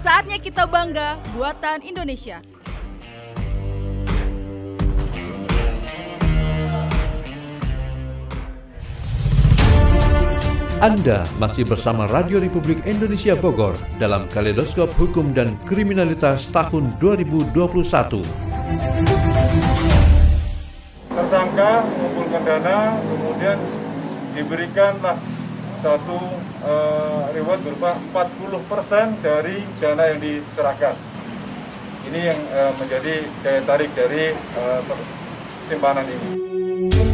Saatnya 0.00 0.40
kita 0.40 0.64
bangga 0.64 1.20
buatan 1.36 1.84
Indonesia. 1.84 2.40
Anda 10.80 11.28
masih 11.36 11.68
bersama 11.68 12.08
Radio 12.08 12.40
Republik 12.40 12.88
Indonesia 12.88 13.36
Bogor 13.36 13.76
dalam 14.00 14.24
Kaleidoskop 14.32 14.88
Hukum 14.96 15.36
dan 15.36 15.60
Kriminalitas 15.68 16.48
tahun 16.48 16.96
2021. 16.96 17.52
Tersangka 21.12 21.84
mengumpulkan 21.84 22.42
dana, 22.48 22.96
kemudian 22.96 23.60
diberikanlah 24.32 25.20
satu 25.84 26.16
eh, 26.64 27.22
reward 27.36 27.60
berupa 27.60 28.00
40% 28.16 29.20
dari 29.20 29.60
dana 29.84 30.16
yang 30.16 30.20
diserahkan. 30.24 30.96
Ini 32.08 32.20
yang 32.24 32.40
eh, 32.56 32.72
menjadi 32.80 33.14
daya 33.44 33.60
tarik 33.68 33.92
dari 33.92 34.32
eh, 34.32 34.80
per- 34.88 35.08
simpanan 35.68 36.08
ini. 36.08 37.09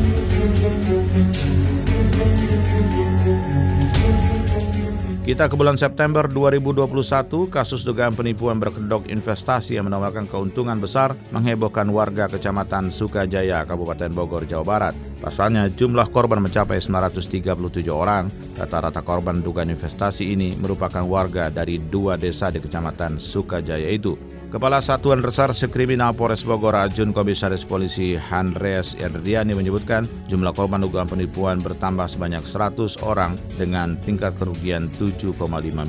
Kita 5.26 5.50
ke 5.50 5.58
bulan 5.58 5.74
September 5.74 6.30
2021, 6.30 7.50
kasus 7.50 7.82
dugaan 7.82 8.14
penipuan 8.14 8.62
berkedok 8.62 9.10
investasi 9.10 9.74
yang 9.74 9.90
menawarkan 9.90 10.30
keuntungan 10.30 10.78
besar 10.78 11.18
menghebohkan 11.34 11.90
warga 11.90 12.30
Kecamatan 12.30 12.94
Sukajaya, 12.94 13.66
Kabupaten 13.66 14.14
Bogor, 14.14 14.46
Jawa 14.46 14.62
Barat. 14.62 14.94
Pasalnya, 15.16 15.72
jumlah 15.72 16.12
korban 16.12 16.44
mencapai 16.44 16.76
937 16.76 17.88
orang. 17.88 18.28
Rata-rata 18.56 19.00
korban 19.00 19.40
dugaan 19.40 19.72
investasi 19.72 20.32
ini 20.32 20.56
merupakan 20.56 21.04
warga 21.04 21.48
dari 21.48 21.80
dua 21.80 22.16
desa 22.20 22.52
di 22.52 22.60
Kecamatan 22.60 23.16
Sukajaya 23.20 23.88
itu. 23.88 24.16
Kepala 24.46 24.78
Satuan 24.78 25.20
Reserse 25.20 25.66
Kriminal 25.68 26.14
Polres 26.14 26.46
Bogor 26.46 26.78
Ajun 26.78 27.10
Komisaris 27.10 27.66
Polisi 27.66 28.14
Handreas 28.14 28.94
Erdiani 28.96 29.52
menyebutkan 29.52 30.06
jumlah 30.30 30.54
korban 30.54 30.80
dugaan 30.80 31.10
penipuan 31.10 31.58
bertambah 31.58 32.06
sebanyak 32.06 32.46
100 32.46 33.02
orang 33.02 33.34
dengan 33.58 33.98
tingkat 34.00 34.32
kerugian 34.38 34.88
7,5 34.96 35.34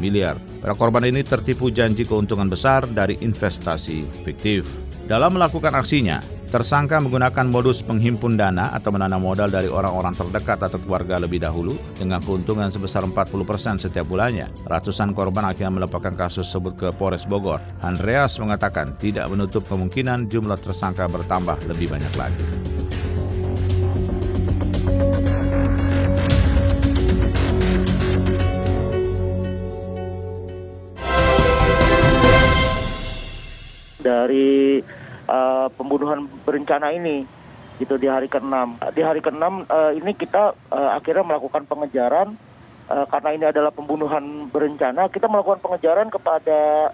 miliar. 0.01 0.35
Para 0.59 0.73
korban 0.73 1.05
ini 1.05 1.21
tertipu 1.21 1.69
janji 1.69 2.03
keuntungan 2.03 2.49
besar 2.49 2.83
dari 2.91 3.15
investasi 3.21 4.03
fiktif. 4.25 4.67
Dalam 5.07 5.39
melakukan 5.39 5.71
aksinya, 5.71 6.19
tersangka 6.47 7.03
menggunakan 7.03 7.45
modus 7.51 7.83
penghimpun 7.83 8.39
dana 8.39 8.71
atau 8.71 8.89
menanam 8.95 9.19
modal 9.19 9.51
dari 9.51 9.67
orang-orang 9.67 10.15
terdekat 10.15 10.63
atau 10.63 10.79
keluarga 10.79 11.19
lebih 11.19 11.43
dahulu 11.43 11.75
dengan 11.99 12.23
keuntungan 12.23 12.71
sebesar 12.71 13.03
40% 13.03 13.83
setiap 13.83 14.07
bulannya. 14.07 14.47
Ratusan 14.63 15.11
korban 15.11 15.51
akhirnya 15.51 15.83
melaporkan 15.83 16.15
kasus 16.15 16.47
tersebut 16.47 16.73
ke 16.79 16.87
Polres 16.95 17.27
Bogor. 17.27 17.59
Andreas 17.83 18.39
mengatakan 18.39 18.95
tidak 18.95 19.27
menutup 19.27 19.67
kemungkinan 19.67 20.31
jumlah 20.31 20.57
tersangka 20.57 21.11
bertambah 21.11 21.59
lebih 21.67 21.91
banyak 21.91 22.13
lagi. 22.15 22.45
dari 34.07 34.79
uh, 35.27 35.67
pembunuhan 35.75 36.25
berencana 36.47 36.91
ini 36.95 37.27
gitu 37.77 37.95
di 38.01 38.09
hari 38.09 38.25
ke-6. 38.25 38.81
Di 38.97 39.01
hari 39.05 39.21
ke-6 39.21 39.69
uh, 39.69 39.91
ini 39.93 40.11
kita 40.17 40.57
uh, 40.73 40.91
akhirnya 40.97 41.23
melakukan 41.23 41.69
pengejaran 41.69 42.33
uh, 42.89 43.05
karena 43.05 43.29
ini 43.37 43.45
adalah 43.45 43.69
pembunuhan 43.69 44.49
berencana, 44.49 45.07
kita 45.13 45.29
melakukan 45.29 45.61
pengejaran 45.61 46.09
kepada 46.09 46.91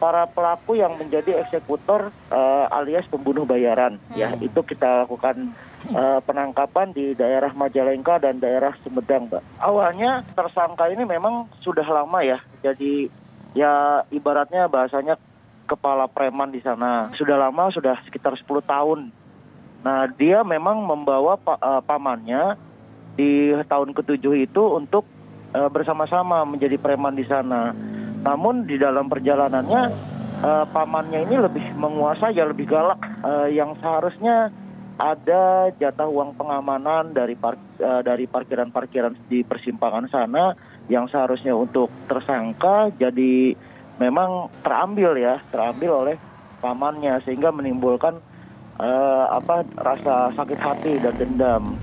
para 0.00 0.24
pelaku 0.24 0.80
yang 0.80 0.96
menjadi 0.96 1.44
eksekutor 1.44 2.08
uh, 2.32 2.66
alias 2.72 3.04
pembunuh 3.06 3.44
bayaran 3.44 4.00
ya. 4.16 4.32
Itu 4.40 4.64
kita 4.64 5.04
lakukan 5.04 5.52
uh, 5.92 6.24
penangkapan 6.24 6.96
di 6.96 7.12
daerah 7.12 7.52
Majalengka 7.52 8.16
dan 8.16 8.40
daerah 8.40 8.72
Sumedang, 8.80 9.28
Mbak. 9.28 9.60
Awalnya 9.60 10.24
tersangka 10.32 10.88
ini 10.88 11.04
memang 11.04 11.52
sudah 11.60 11.84
lama 11.84 12.24
ya. 12.24 12.40
Jadi 12.64 13.12
ya 13.52 14.00
ibaratnya 14.08 14.72
bahasanya 14.72 15.20
kepala 15.70 16.10
preman 16.10 16.50
di 16.50 16.58
sana. 16.58 17.14
Sudah 17.14 17.38
lama, 17.38 17.70
sudah 17.70 17.94
sekitar 18.02 18.34
10 18.34 18.66
tahun. 18.66 19.14
Nah, 19.86 20.10
dia 20.18 20.42
memang 20.42 20.82
membawa 20.82 21.38
pa- 21.38 21.62
eh, 21.62 21.82
pamannya 21.86 22.58
di 23.14 23.54
tahun 23.70 23.94
ketujuh 23.94 24.34
itu 24.42 24.62
untuk 24.74 25.06
eh, 25.54 25.70
bersama-sama 25.70 26.42
menjadi 26.42 26.74
preman 26.78 27.14
di 27.14 27.22
sana. 27.26 27.70
Namun 28.26 28.66
di 28.66 28.74
dalam 28.74 29.06
perjalanannya 29.06 29.82
eh, 30.42 30.64
pamannya 30.74 31.30
ini 31.30 31.36
lebih 31.38 31.64
menguasai, 31.78 32.34
ya 32.34 32.44
lebih 32.50 32.66
galak, 32.66 32.98
eh, 33.22 33.54
yang 33.54 33.78
seharusnya 33.78 34.50
ada 35.00 35.72
jatah 35.80 36.04
uang 36.04 36.36
pengamanan 36.36 37.16
dari 37.16 37.32
par, 37.32 37.56
uh, 37.80 38.04
dari 38.04 38.28
parkiran-parkiran 38.28 39.16
di 39.32 39.40
persimpangan 39.40 40.12
sana 40.12 40.52
yang 40.92 41.08
seharusnya 41.08 41.56
untuk 41.56 41.88
tersangka 42.04 42.92
jadi 43.00 43.56
memang 44.00 44.48
terambil 44.64 45.20
ya, 45.20 45.38
terambil 45.52 45.92
oleh 45.92 46.16
pamannya 46.64 47.20
sehingga 47.22 47.52
menimbulkan 47.52 48.18
uh, 48.80 49.24
apa 49.36 49.68
rasa 49.76 50.32
sakit 50.34 50.58
hati 50.58 50.92
dan 51.04 51.14
dendam. 51.20 51.76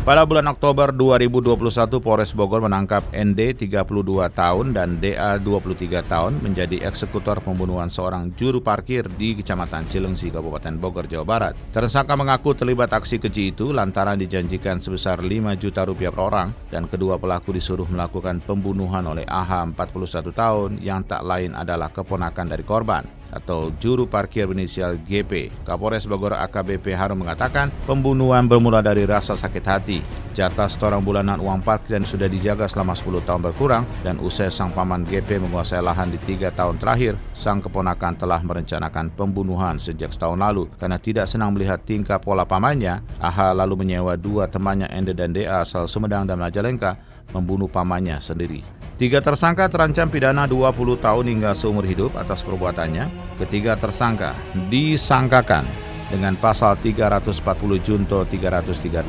Pada 0.00 0.24
bulan 0.24 0.48
Oktober 0.48 0.96
2021, 0.96 2.00
Polres 2.00 2.32
Bogor 2.32 2.64
menangkap 2.64 3.04
ND 3.12 3.52
32 3.52 3.84
tahun 4.32 4.72
dan 4.72 4.96
DA 4.96 5.36
23 5.36 6.00
tahun 6.08 6.40
menjadi 6.40 6.88
eksekutor 6.88 7.44
pembunuhan 7.44 7.92
seorang 7.92 8.32
juru 8.32 8.64
parkir 8.64 9.04
di 9.20 9.36
Kecamatan 9.36 9.84
Cilengsi, 9.92 10.32
Kabupaten 10.32 10.80
Bogor, 10.80 11.04
Jawa 11.04 11.28
Barat. 11.28 11.52
Tersangka 11.76 12.16
mengaku 12.16 12.56
terlibat 12.56 12.96
aksi 12.96 13.20
keji 13.20 13.52
itu 13.52 13.76
lantaran 13.76 14.16
dijanjikan 14.16 14.80
sebesar 14.80 15.20
5 15.20 15.60
juta 15.60 15.84
rupiah 15.84 16.08
per 16.08 16.24
orang 16.32 16.48
dan 16.72 16.88
kedua 16.88 17.20
pelaku 17.20 17.52
disuruh 17.52 17.84
melakukan 17.84 18.40
pembunuhan 18.40 19.04
oleh 19.04 19.28
AH 19.28 19.76
41 19.76 20.32
tahun 20.32 20.70
yang 20.80 21.04
tak 21.04 21.20
lain 21.28 21.52
adalah 21.52 21.92
keponakan 21.92 22.48
dari 22.48 22.64
korban 22.64 23.20
atau 23.30 23.70
juru 23.78 24.10
parkir 24.10 24.50
berinisial 24.50 24.98
GP. 25.06 25.62
Kapolres 25.62 26.04
Bogor 26.04 26.34
AKBP 26.36 26.92
Harum 26.98 27.22
mengatakan 27.22 27.70
pembunuhan 27.86 28.44
bermula 28.50 28.82
dari 28.82 29.06
rasa 29.06 29.38
sakit 29.38 29.64
hati. 29.64 29.98
Jatah 30.30 30.70
setoran 30.70 31.02
bulanan 31.02 31.42
uang 31.42 31.60
parkir 31.60 31.98
dan 31.98 32.06
sudah 32.06 32.30
dijaga 32.30 32.70
selama 32.70 32.94
10 32.94 33.26
tahun 33.26 33.42
berkurang 33.50 33.84
dan 34.06 34.22
usai 34.22 34.48
sang 34.48 34.70
paman 34.70 35.02
GP 35.02 35.42
menguasai 35.42 35.82
lahan 35.82 36.08
di 36.08 36.18
tiga 36.22 36.54
tahun 36.54 36.78
terakhir, 36.78 37.18
sang 37.34 37.58
keponakan 37.58 38.14
telah 38.14 38.38
merencanakan 38.40 39.10
pembunuhan 39.12 39.76
sejak 39.82 40.14
setahun 40.14 40.38
lalu. 40.38 40.70
Karena 40.78 41.02
tidak 41.02 41.26
senang 41.26 41.52
melihat 41.52 41.82
tingkah 41.82 42.22
pola 42.22 42.46
pamannya, 42.46 43.02
AH 43.18 43.58
lalu 43.58 43.82
menyewa 43.82 44.14
dua 44.14 44.46
temannya 44.46 44.86
Ende 44.88 45.12
dan 45.12 45.34
DA 45.34 45.66
asal 45.66 45.90
Sumedang 45.90 46.24
dan 46.24 46.38
Majalengka 46.38 46.96
membunuh 47.34 47.66
pamannya 47.66 48.22
sendiri. 48.22 48.62
Tiga 49.00 49.24
tersangka 49.24 49.64
terancam 49.72 50.12
pidana 50.12 50.44
20 50.44 51.00
tahun 51.00 51.24
hingga 51.24 51.56
seumur 51.56 51.88
hidup 51.88 52.20
atas 52.20 52.44
perbuatannya. 52.44 53.08
Ketiga 53.40 53.72
tersangka 53.72 54.36
disangkakan 54.68 55.89
dengan 56.10 56.34
pasal 56.34 56.74
340 56.82 57.86
Junto 57.86 58.26
338 58.26 59.06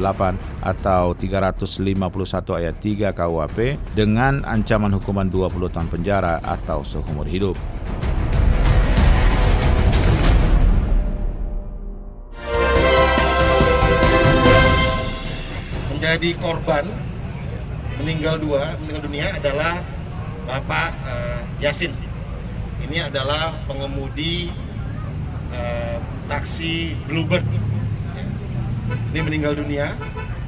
atau 0.61 1.17
351 1.17 2.61
ayat 2.61 2.75
3 2.77 3.17
KUHP 3.17 3.57
dengan 3.97 4.45
ancaman 4.45 4.93
hukuman 4.93 5.25
20 5.25 5.73
tahun 5.73 5.89
penjara 5.89 6.37
atau 6.45 6.85
seumur 6.85 7.25
hidup. 7.25 7.57
Menjadi 15.97 16.37
korban 16.37 16.85
meninggal 18.01 18.41
dua 18.41 18.77
meninggal 18.81 19.05
dunia 19.05 19.27
adalah 19.37 19.81
Bapak 20.45 20.89
uh, 21.05 21.39
Yasin. 21.61 21.93
Ini 22.81 23.07
adalah 23.09 23.53
pengemudi 23.69 24.49
uh, 25.53 25.97
taksi 26.31 26.95
Bluebird. 27.11 27.43
Ini 29.11 29.19
meninggal 29.19 29.59
dunia 29.59 29.91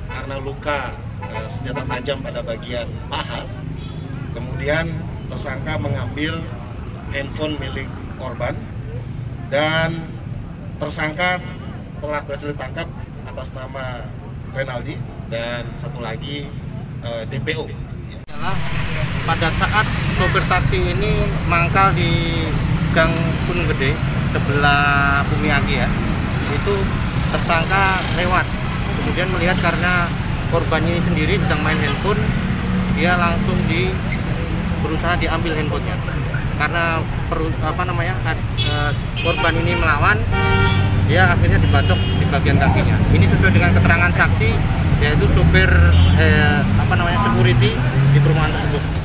karena 0.07 0.39
luka 0.39 0.95
uh, 1.27 1.47
senjata 1.51 1.83
tajam 1.83 2.23
pada 2.23 2.39
bagian 2.39 2.87
paha. 3.11 3.43
Kemudian 4.31 4.87
tersangka 5.27 5.75
mengambil 5.75 6.39
handphone 7.11 7.59
milik 7.59 7.91
korban 8.15 8.55
dan 9.51 10.07
tersangka 10.79 11.43
telah 11.99 12.23
berhasil 12.23 12.55
ditangkap 12.55 12.87
atas 13.27 13.51
nama 13.51 14.07
Renaldi 14.55 14.95
dan 15.27 15.65
satu 15.73 16.01
lagi 16.01 16.45
eh, 17.01 17.23
DPO. 17.29 17.65
Pada 19.23 19.49
saat 19.55 19.87
sopir 20.19 20.43
taksi 20.45 20.77
ini 20.93 21.25
mangkal 21.47 21.95
di 21.95 22.43
Gang 22.93 23.13
Gunung 23.49 23.65
Gede 23.73 23.97
sebelah 24.29 25.25
Bumiaki 25.29 25.81
ya, 25.81 25.89
itu 26.53 26.73
tersangka 27.33 28.01
lewat. 28.17 28.45
Kemudian 29.01 29.29
melihat 29.33 29.57
karena 29.61 30.09
korbannya 30.53 30.97
ini 30.97 31.01
sendiri 31.01 31.33
sedang 31.41 31.61
main 31.65 31.77
handphone, 31.81 32.21
dia 32.93 33.17
langsung 33.17 33.57
di 33.65 33.89
berusaha 34.85 35.17
diambil 35.17 35.57
handphonenya. 35.57 35.97
Karena 36.53 37.01
per, 37.29 37.39
apa 37.65 37.81
namanya 37.81 38.13
eh, 38.61 38.91
korban 39.25 39.53
ini 39.57 39.73
melawan, 39.73 40.17
dia 41.09 41.33
akhirnya 41.33 41.57
dibacok 41.57 41.97
di 41.97 42.25
bagian 42.29 42.57
kakinya. 42.61 42.97
Ini 43.09 43.25
sesuai 43.25 43.53
dengan 43.53 43.73
keterangan 43.73 44.11
saksi 44.13 44.49
yaitu 45.01 45.25
supir 45.35 45.67
eh, 46.15 46.61
apa 46.79 46.93
namanya 46.95 47.25
security 47.27 47.73
di 48.13 48.19
perumahan 48.21 48.53
tersebut. 48.53 49.02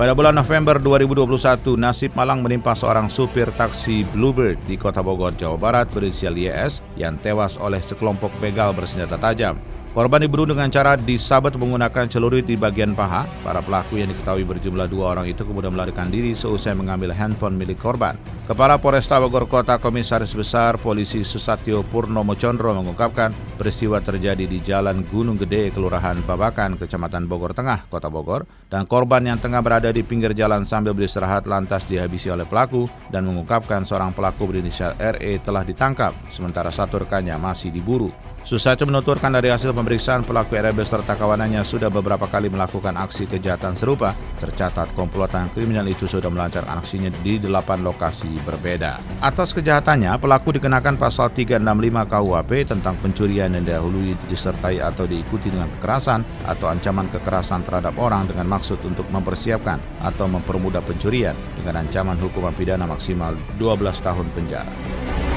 Pada 0.00 0.16
bulan 0.16 0.32
November 0.32 0.80
2021, 0.80 1.76
nasib 1.76 2.16
malang 2.16 2.40
menimpa 2.40 2.72
seorang 2.72 3.12
supir 3.12 3.52
taksi 3.52 4.00
Bluebird 4.08 4.56
di 4.64 4.80
Kota 4.80 5.04
Bogor, 5.04 5.36
Jawa 5.36 5.60
Barat 5.60 5.92
berinisial 5.92 6.40
YS 6.40 6.80
yang 6.96 7.20
tewas 7.20 7.60
oleh 7.60 7.84
sekelompok 7.84 8.32
begal 8.40 8.72
bersenjata 8.72 9.20
tajam. 9.20 9.60
Korban 9.90 10.22
dibunuh 10.22 10.46
dengan 10.46 10.70
cara 10.70 10.94
disabet 10.94 11.58
menggunakan 11.58 12.06
celurit 12.06 12.46
di 12.46 12.54
bagian 12.54 12.94
paha. 12.94 13.26
Para 13.42 13.58
pelaku 13.58 13.98
yang 13.98 14.06
diketahui 14.06 14.46
berjumlah 14.46 14.86
dua 14.86 15.18
orang 15.18 15.26
itu 15.26 15.42
kemudian 15.42 15.74
melarikan 15.74 16.06
diri 16.06 16.30
seusai 16.30 16.78
mengambil 16.78 17.10
handphone 17.10 17.58
milik 17.58 17.82
korban. 17.82 18.14
Kepala 18.46 18.78
Polresta 18.78 19.18
Bogor 19.18 19.50
Kota 19.50 19.82
Komisaris 19.82 20.30
Besar 20.30 20.78
Polisi 20.78 21.26
Susatyo 21.26 21.82
Purnomo 21.82 22.38
Condro 22.38 22.70
mengungkapkan 22.70 23.34
peristiwa 23.58 23.98
terjadi 23.98 24.46
di 24.46 24.62
Jalan 24.62 25.02
Gunung 25.10 25.34
Gede, 25.34 25.74
Kelurahan 25.74 26.22
Babakan, 26.22 26.78
Kecamatan 26.78 27.26
Bogor 27.26 27.50
Tengah, 27.50 27.90
Kota 27.90 28.06
Bogor, 28.06 28.46
dan 28.70 28.86
korban 28.86 29.26
yang 29.26 29.42
tengah 29.42 29.58
berada 29.58 29.90
di 29.90 30.06
pinggir 30.06 30.38
jalan 30.38 30.62
sambil 30.62 30.94
beristirahat 30.94 31.50
lantas 31.50 31.82
dihabisi 31.90 32.30
oleh 32.30 32.46
pelaku 32.46 32.86
dan 33.10 33.26
mengungkapkan 33.26 33.82
seorang 33.82 34.14
pelaku 34.14 34.54
berinisial 34.54 34.94
RE 34.98 35.42
telah 35.42 35.66
ditangkap, 35.66 36.14
sementara 36.30 36.70
satu 36.70 37.02
rekannya 37.02 37.34
masih 37.42 37.74
diburu. 37.74 38.14
Susaco 38.50 38.82
menuturkan 38.82 39.30
dari 39.30 39.46
hasil 39.46 39.70
pemeriksaan 39.70 40.26
pelaku 40.26 40.58
RB 40.58 40.82
serta 40.82 41.14
kawanannya 41.14 41.62
sudah 41.62 41.86
beberapa 41.86 42.26
kali 42.26 42.50
melakukan 42.50 42.98
aksi 42.98 43.30
kejahatan 43.30 43.78
serupa. 43.78 44.10
Tercatat 44.42 44.90
komplotan 44.98 45.54
kriminal 45.54 45.86
itu 45.86 46.10
sudah 46.10 46.26
melancarkan 46.26 46.82
aksinya 46.82 47.14
di 47.22 47.38
delapan 47.38 47.86
lokasi 47.86 48.26
berbeda. 48.42 49.22
Atas 49.22 49.54
kejahatannya, 49.54 50.18
pelaku 50.18 50.58
dikenakan 50.58 50.98
pasal 50.98 51.30
365 51.30 51.62
KUHP 52.10 52.50
tentang 52.66 52.98
pencurian 52.98 53.54
yang 53.54 53.62
dahului 53.62 54.18
disertai 54.26 54.82
atau 54.82 55.06
diikuti 55.06 55.46
dengan 55.46 55.70
kekerasan 55.78 56.50
atau 56.50 56.74
ancaman 56.74 57.06
kekerasan 57.06 57.62
terhadap 57.62 57.94
orang 58.02 58.26
dengan 58.26 58.50
maksud 58.50 58.82
untuk 58.82 59.06
mempersiapkan 59.14 59.78
atau 60.02 60.26
mempermudah 60.26 60.82
pencurian 60.82 61.38
dengan 61.54 61.86
ancaman 61.86 62.18
hukuman 62.18 62.50
pidana 62.58 62.82
maksimal 62.82 63.30
12 63.62 63.78
tahun 64.02 64.26
penjara. 64.34 65.29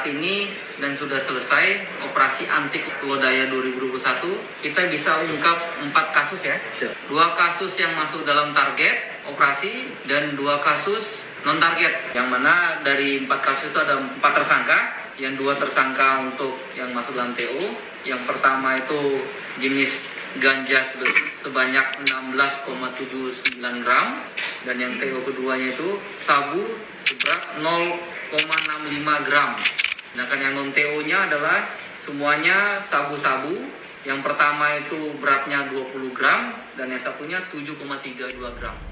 Saat 0.00 0.16
ini 0.16 0.48
dan 0.80 0.96
sudah 0.96 1.20
selesai 1.20 1.76
operasi 2.08 2.48
anti 2.48 2.80
lodaya 3.04 3.52
2021 3.52 4.64
kita 4.64 4.88
bisa 4.88 5.12
ungkap 5.28 5.60
empat 5.84 6.16
kasus 6.16 6.48
ya. 6.48 6.56
Dua 7.04 7.36
kasus 7.36 7.76
yang 7.76 7.92
masuk 8.00 8.24
dalam 8.24 8.56
target 8.56 8.96
operasi 9.28 9.68
dan 10.08 10.32
dua 10.40 10.56
kasus 10.64 11.28
non 11.44 11.60
target 11.60 12.16
yang 12.16 12.32
mana 12.32 12.80
dari 12.80 13.28
empat 13.28 13.44
kasus 13.44 13.76
itu 13.76 13.78
ada 13.84 14.00
empat 14.00 14.40
tersangka 14.40 14.78
yang 15.20 15.36
dua 15.36 15.52
tersangka 15.60 16.24
untuk 16.24 16.56
yang 16.80 16.88
masuk 16.96 17.12
dalam 17.12 17.36
TO 17.36 17.60
yang 18.08 18.24
pertama 18.24 18.80
itu 18.80 19.20
jenis 19.60 20.16
ganja 20.40 20.80
sebanyak 21.44 21.84
16,79 22.08 23.84
gram 23.84 24.16
dan 24.64 24.76
yang 24.80 24.96
TO 24.96 25.20
keduanya 25.28 25.68
itu 25.68 26.00
sabu 26.16 26.64
seberat 27.04 27.60
0,65 27.60 29.28
gram. 29.28 29.52
Sedangkan 30.10 30.42
yang 30.42 30.54
non 30.58 30.70
TO-nya 30.74 31.30
adalah 31.30 31.62
semuanya 31.94 32.82
sabu-sabu. 32.82 33.54
Yang 34.02 34.20
pertama 34.24 34.80
itu 34.80 35.12
beratnya 35.20 35.68
20 35.70 36.16
gram 36.16 36.56
dan 36.74 36.88
yang 36.88 36.98
satunya 36.98 37.38
7,32 37.52 38.58
gram. 38.58 38.89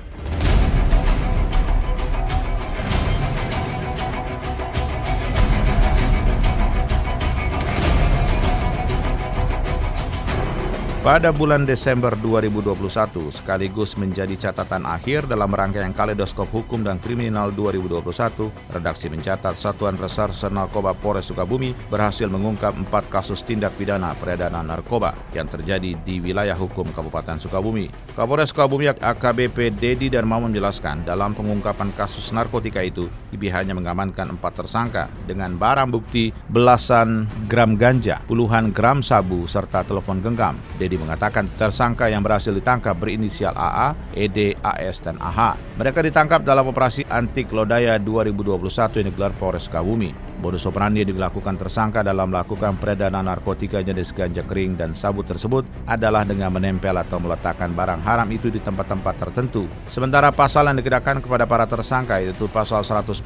Pada 11.08 11.32
bulan 11.32 11.64
Desember 11.64 12.12
2021 12.20 13.32
sekaligus 13.32 13.96
menjadi 13.96 14.36
catatan 14.36 14.84
akhir 14.84 15.24
dalam 15.24 15.48
rangkaian 15.48 15.96
Kaleidoskop 15.96 16.52
Hukum 16.52 16.84
dan 16.84 17.00
Kriminal 17.00 17.48
2021, 17.56 18.52
redaksi 18.68 19.08
mencatat 19.08 19.56
Satuan 19.56 19.96
Reserse 19.96 20.52
Narkoba 20.52 20.92
Polres 20.92 21.32
Sukabumi 21.32 21.72
berhasil 21.88 22.28
mengungkap 22.28 22.76
empat 22.76 23.08
kasus 23.08 23.40
tindak 23.40 23.72
pidana 23.80 24.12
peredaran 24.20 24.68
narkoba 24.68 25.16
yang 25.32 25.48
terjadi 25.48 25.96
di 25.96 26.20
wilayah 26.20 26.52
hukum 26.52 26.84
Kabupaten 26.92 27.40
Sukabumi. 27.40 27.88
Kapolres 28.12 28.52
Sukabumi 28.52 28.92
AKBP 28.92 29.80
Dedi 29.80 30.12
Darma 30.12 30.36
menjelaskan 30.44 31.08
dalam 31.08 31.32
pengungkapan 31.32 31.88
kasus 31.96 32.28
narkotika 32.36 32.84
itu, 32.84 33.08
IB 33.32 33.48
hanya 33.48 33.72
mengamankan 33.72 34.36
empat 34.36 34.60
tersangka 34.60 35.08
dengan 35.24 35.56
barang 35.56 35.88
bukti 35.88 36.36
belasan 36.52 37.24
gram 37.48 37.80
ganja, 37.80 38.20
puluhan 38.28 38.76
gram 38.76 39.00
sabu, 39.00 39.48
serta 39.48 39.88
telepon 39.88 40.20
genggam. 40.20 40.60
Dedi 40.76 40.97
mengatakan 40.98 41.46
tersangka 41.56 42.11
yang 42.11 42.20
berhasil 42.20 42.50
ditangkap 42.50 42.98
berinisial 42.98 43.54
AA, 43.54 43.94
ED, 44.12 44.58
AS, 44.61 44.98
dan 45.00 45.16
AH. 45.22 45.54
Mereka 45.78 46.02
ditangkap 46.02 46.42
dalam 46.42 46.66
operasi 46.68 47.06
anti 47.06 47.46
Lodaya 47.48 47.96
2021 47.96 49.00
yang 49.00 49.06
digelar 49.14 49.32
Polres 49.38 49.70
Sukabumi. 49.70 50.38
Modus 50.38 50.70
operandi 50.70 51.03
dilakukan 51.03 51.59
tersangka 51.59 52.07
dalam 52.07 52.31
melakukan 52.31 52.79
peredaran 52.79 53.27
narkotika 53.27 53.83
jenis 53.83 54.14
ganja 54.14 54.46
kering 54.46 54.79
dan 54.79 54.94
sabu 54.94 55.27
tersebut 55.27 55.66
adalah 55.83 56.22
dengan 56.22 56.55
menempel 56.55 56.94
atau 56.94 57.18
meletakkan 57.18 57.74
barang 57.74 58.07
haram 58.07 58.31
itu 58.31 58.46
di 58.46 58.62
tempat-tempat 58.62 59.18
tertentu. 59.18 59.66
Sementara 59.90 60.31
pasal 60.31 60.70
yang 60.70 60.79
dikenakan 60.79 61.18
kepada 61.18 61.42
para 61.51 61.66
tersangka 61.66 62.22
yaitu 62.22 62.46
pasal 62.46 62.87
114, 62.87 63.18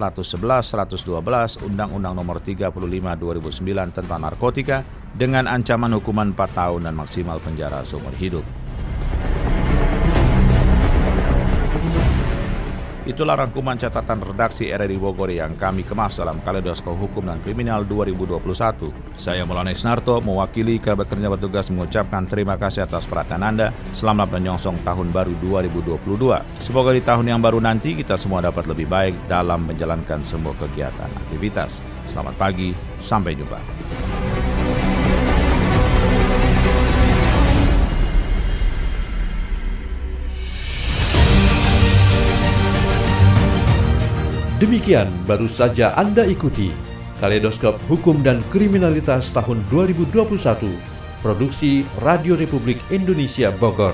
111, 0.00 0.96
112 0.96 1.60
Undang-Undang 1.60 2.14
Nomor 2.16 2.40
35 2.40 2.72
2009 2.72 3.92
tentang 3.92 4.20
narkotika 4.24 4.80
dengan 5.12 5.44
ancaman 5.44 5.92
hukuman 6.00 6.32
4 6.32 6.56
tahun 6.56 6.80
dan 6.88 6.96
maksimal 6.96 7.36
penjara 7.36 7.84
seumur 7.84 8.16
hidup. 8.16 8.65
Itulah 13.06 13.38
rangkuman 13.38 13.78
catatan 13.78 14.18
redaksi 14.18 14.66
RRI 14.66 14.98
Bogor 14.98 15.30
yang 15.30 15.54
kami 15.54 15.86
kemas 15.86 16.18
dalam 16.18 16.42
Kaleidoskop 16.42 16.98
Hukum 16.98 17.30
dan 17.30 17.38
Kriminal 17.38 17.86
2021. 17.86 18.90
Saya 19.14 19.46
Maulana 19.46 19.70
Isnarto, 19.70 20.18
mewakili 20.18 20.82
kerabat 20.82 21.06
kerja 21.06 21.30
bertugas 21.30 21.70
mengucapkan 21.70 22.26
terima 22.26 22.58
kasih 22.58 22.82
atas 22.82 23.06
perhatian 23.06 23.46
Anda. 23.46 23.70
Selamat 23.94 24.34
menyongsong 24.34 24.82
tahun 24.82 25.14
baru 25.14 25.38
2022. 25.38 26.02
Semoga 26.58 26.90
di 26.90 27.02
tahun 27.06 27.30
yang 27.30 27.38
baru 27.38 27.62
nanti 27.62 27.94
kita 27.94 28.18
semua 28.18 28.42
dapat 28.42 28.66
lebih 28.66 28.90
baik 28.90 29.14
dalam 29.30 29.70
menjalankan 29.70 30.26
semua 30.26 30.58
kegiatan 30.58 31.06
aktivitas. 31.30 31.86
Selamat 32.10 32.34
pagi, 32.34 32.74
sampai 32.98 33.38
jumpa. 33.38 33.62
Demikian 44.56 45.12
baru 45.28 45.52
saja 45.52 45.92
Anda 46.00 46.24
ikuti 46.24 46.72
Kaleidoskop 47.20 47.76
Hukum 47.92 48.24
dan 48.24 48.40
Kriminalitas 48.48 49.28
tahun 49.28 49.60
2021 49.68 50.32
Produksi 51.20 51.84
Radio 52.00 52.40
Republik 52.40 52.80
Indonesia 52.88 53.52
Bogor 53.52 53.92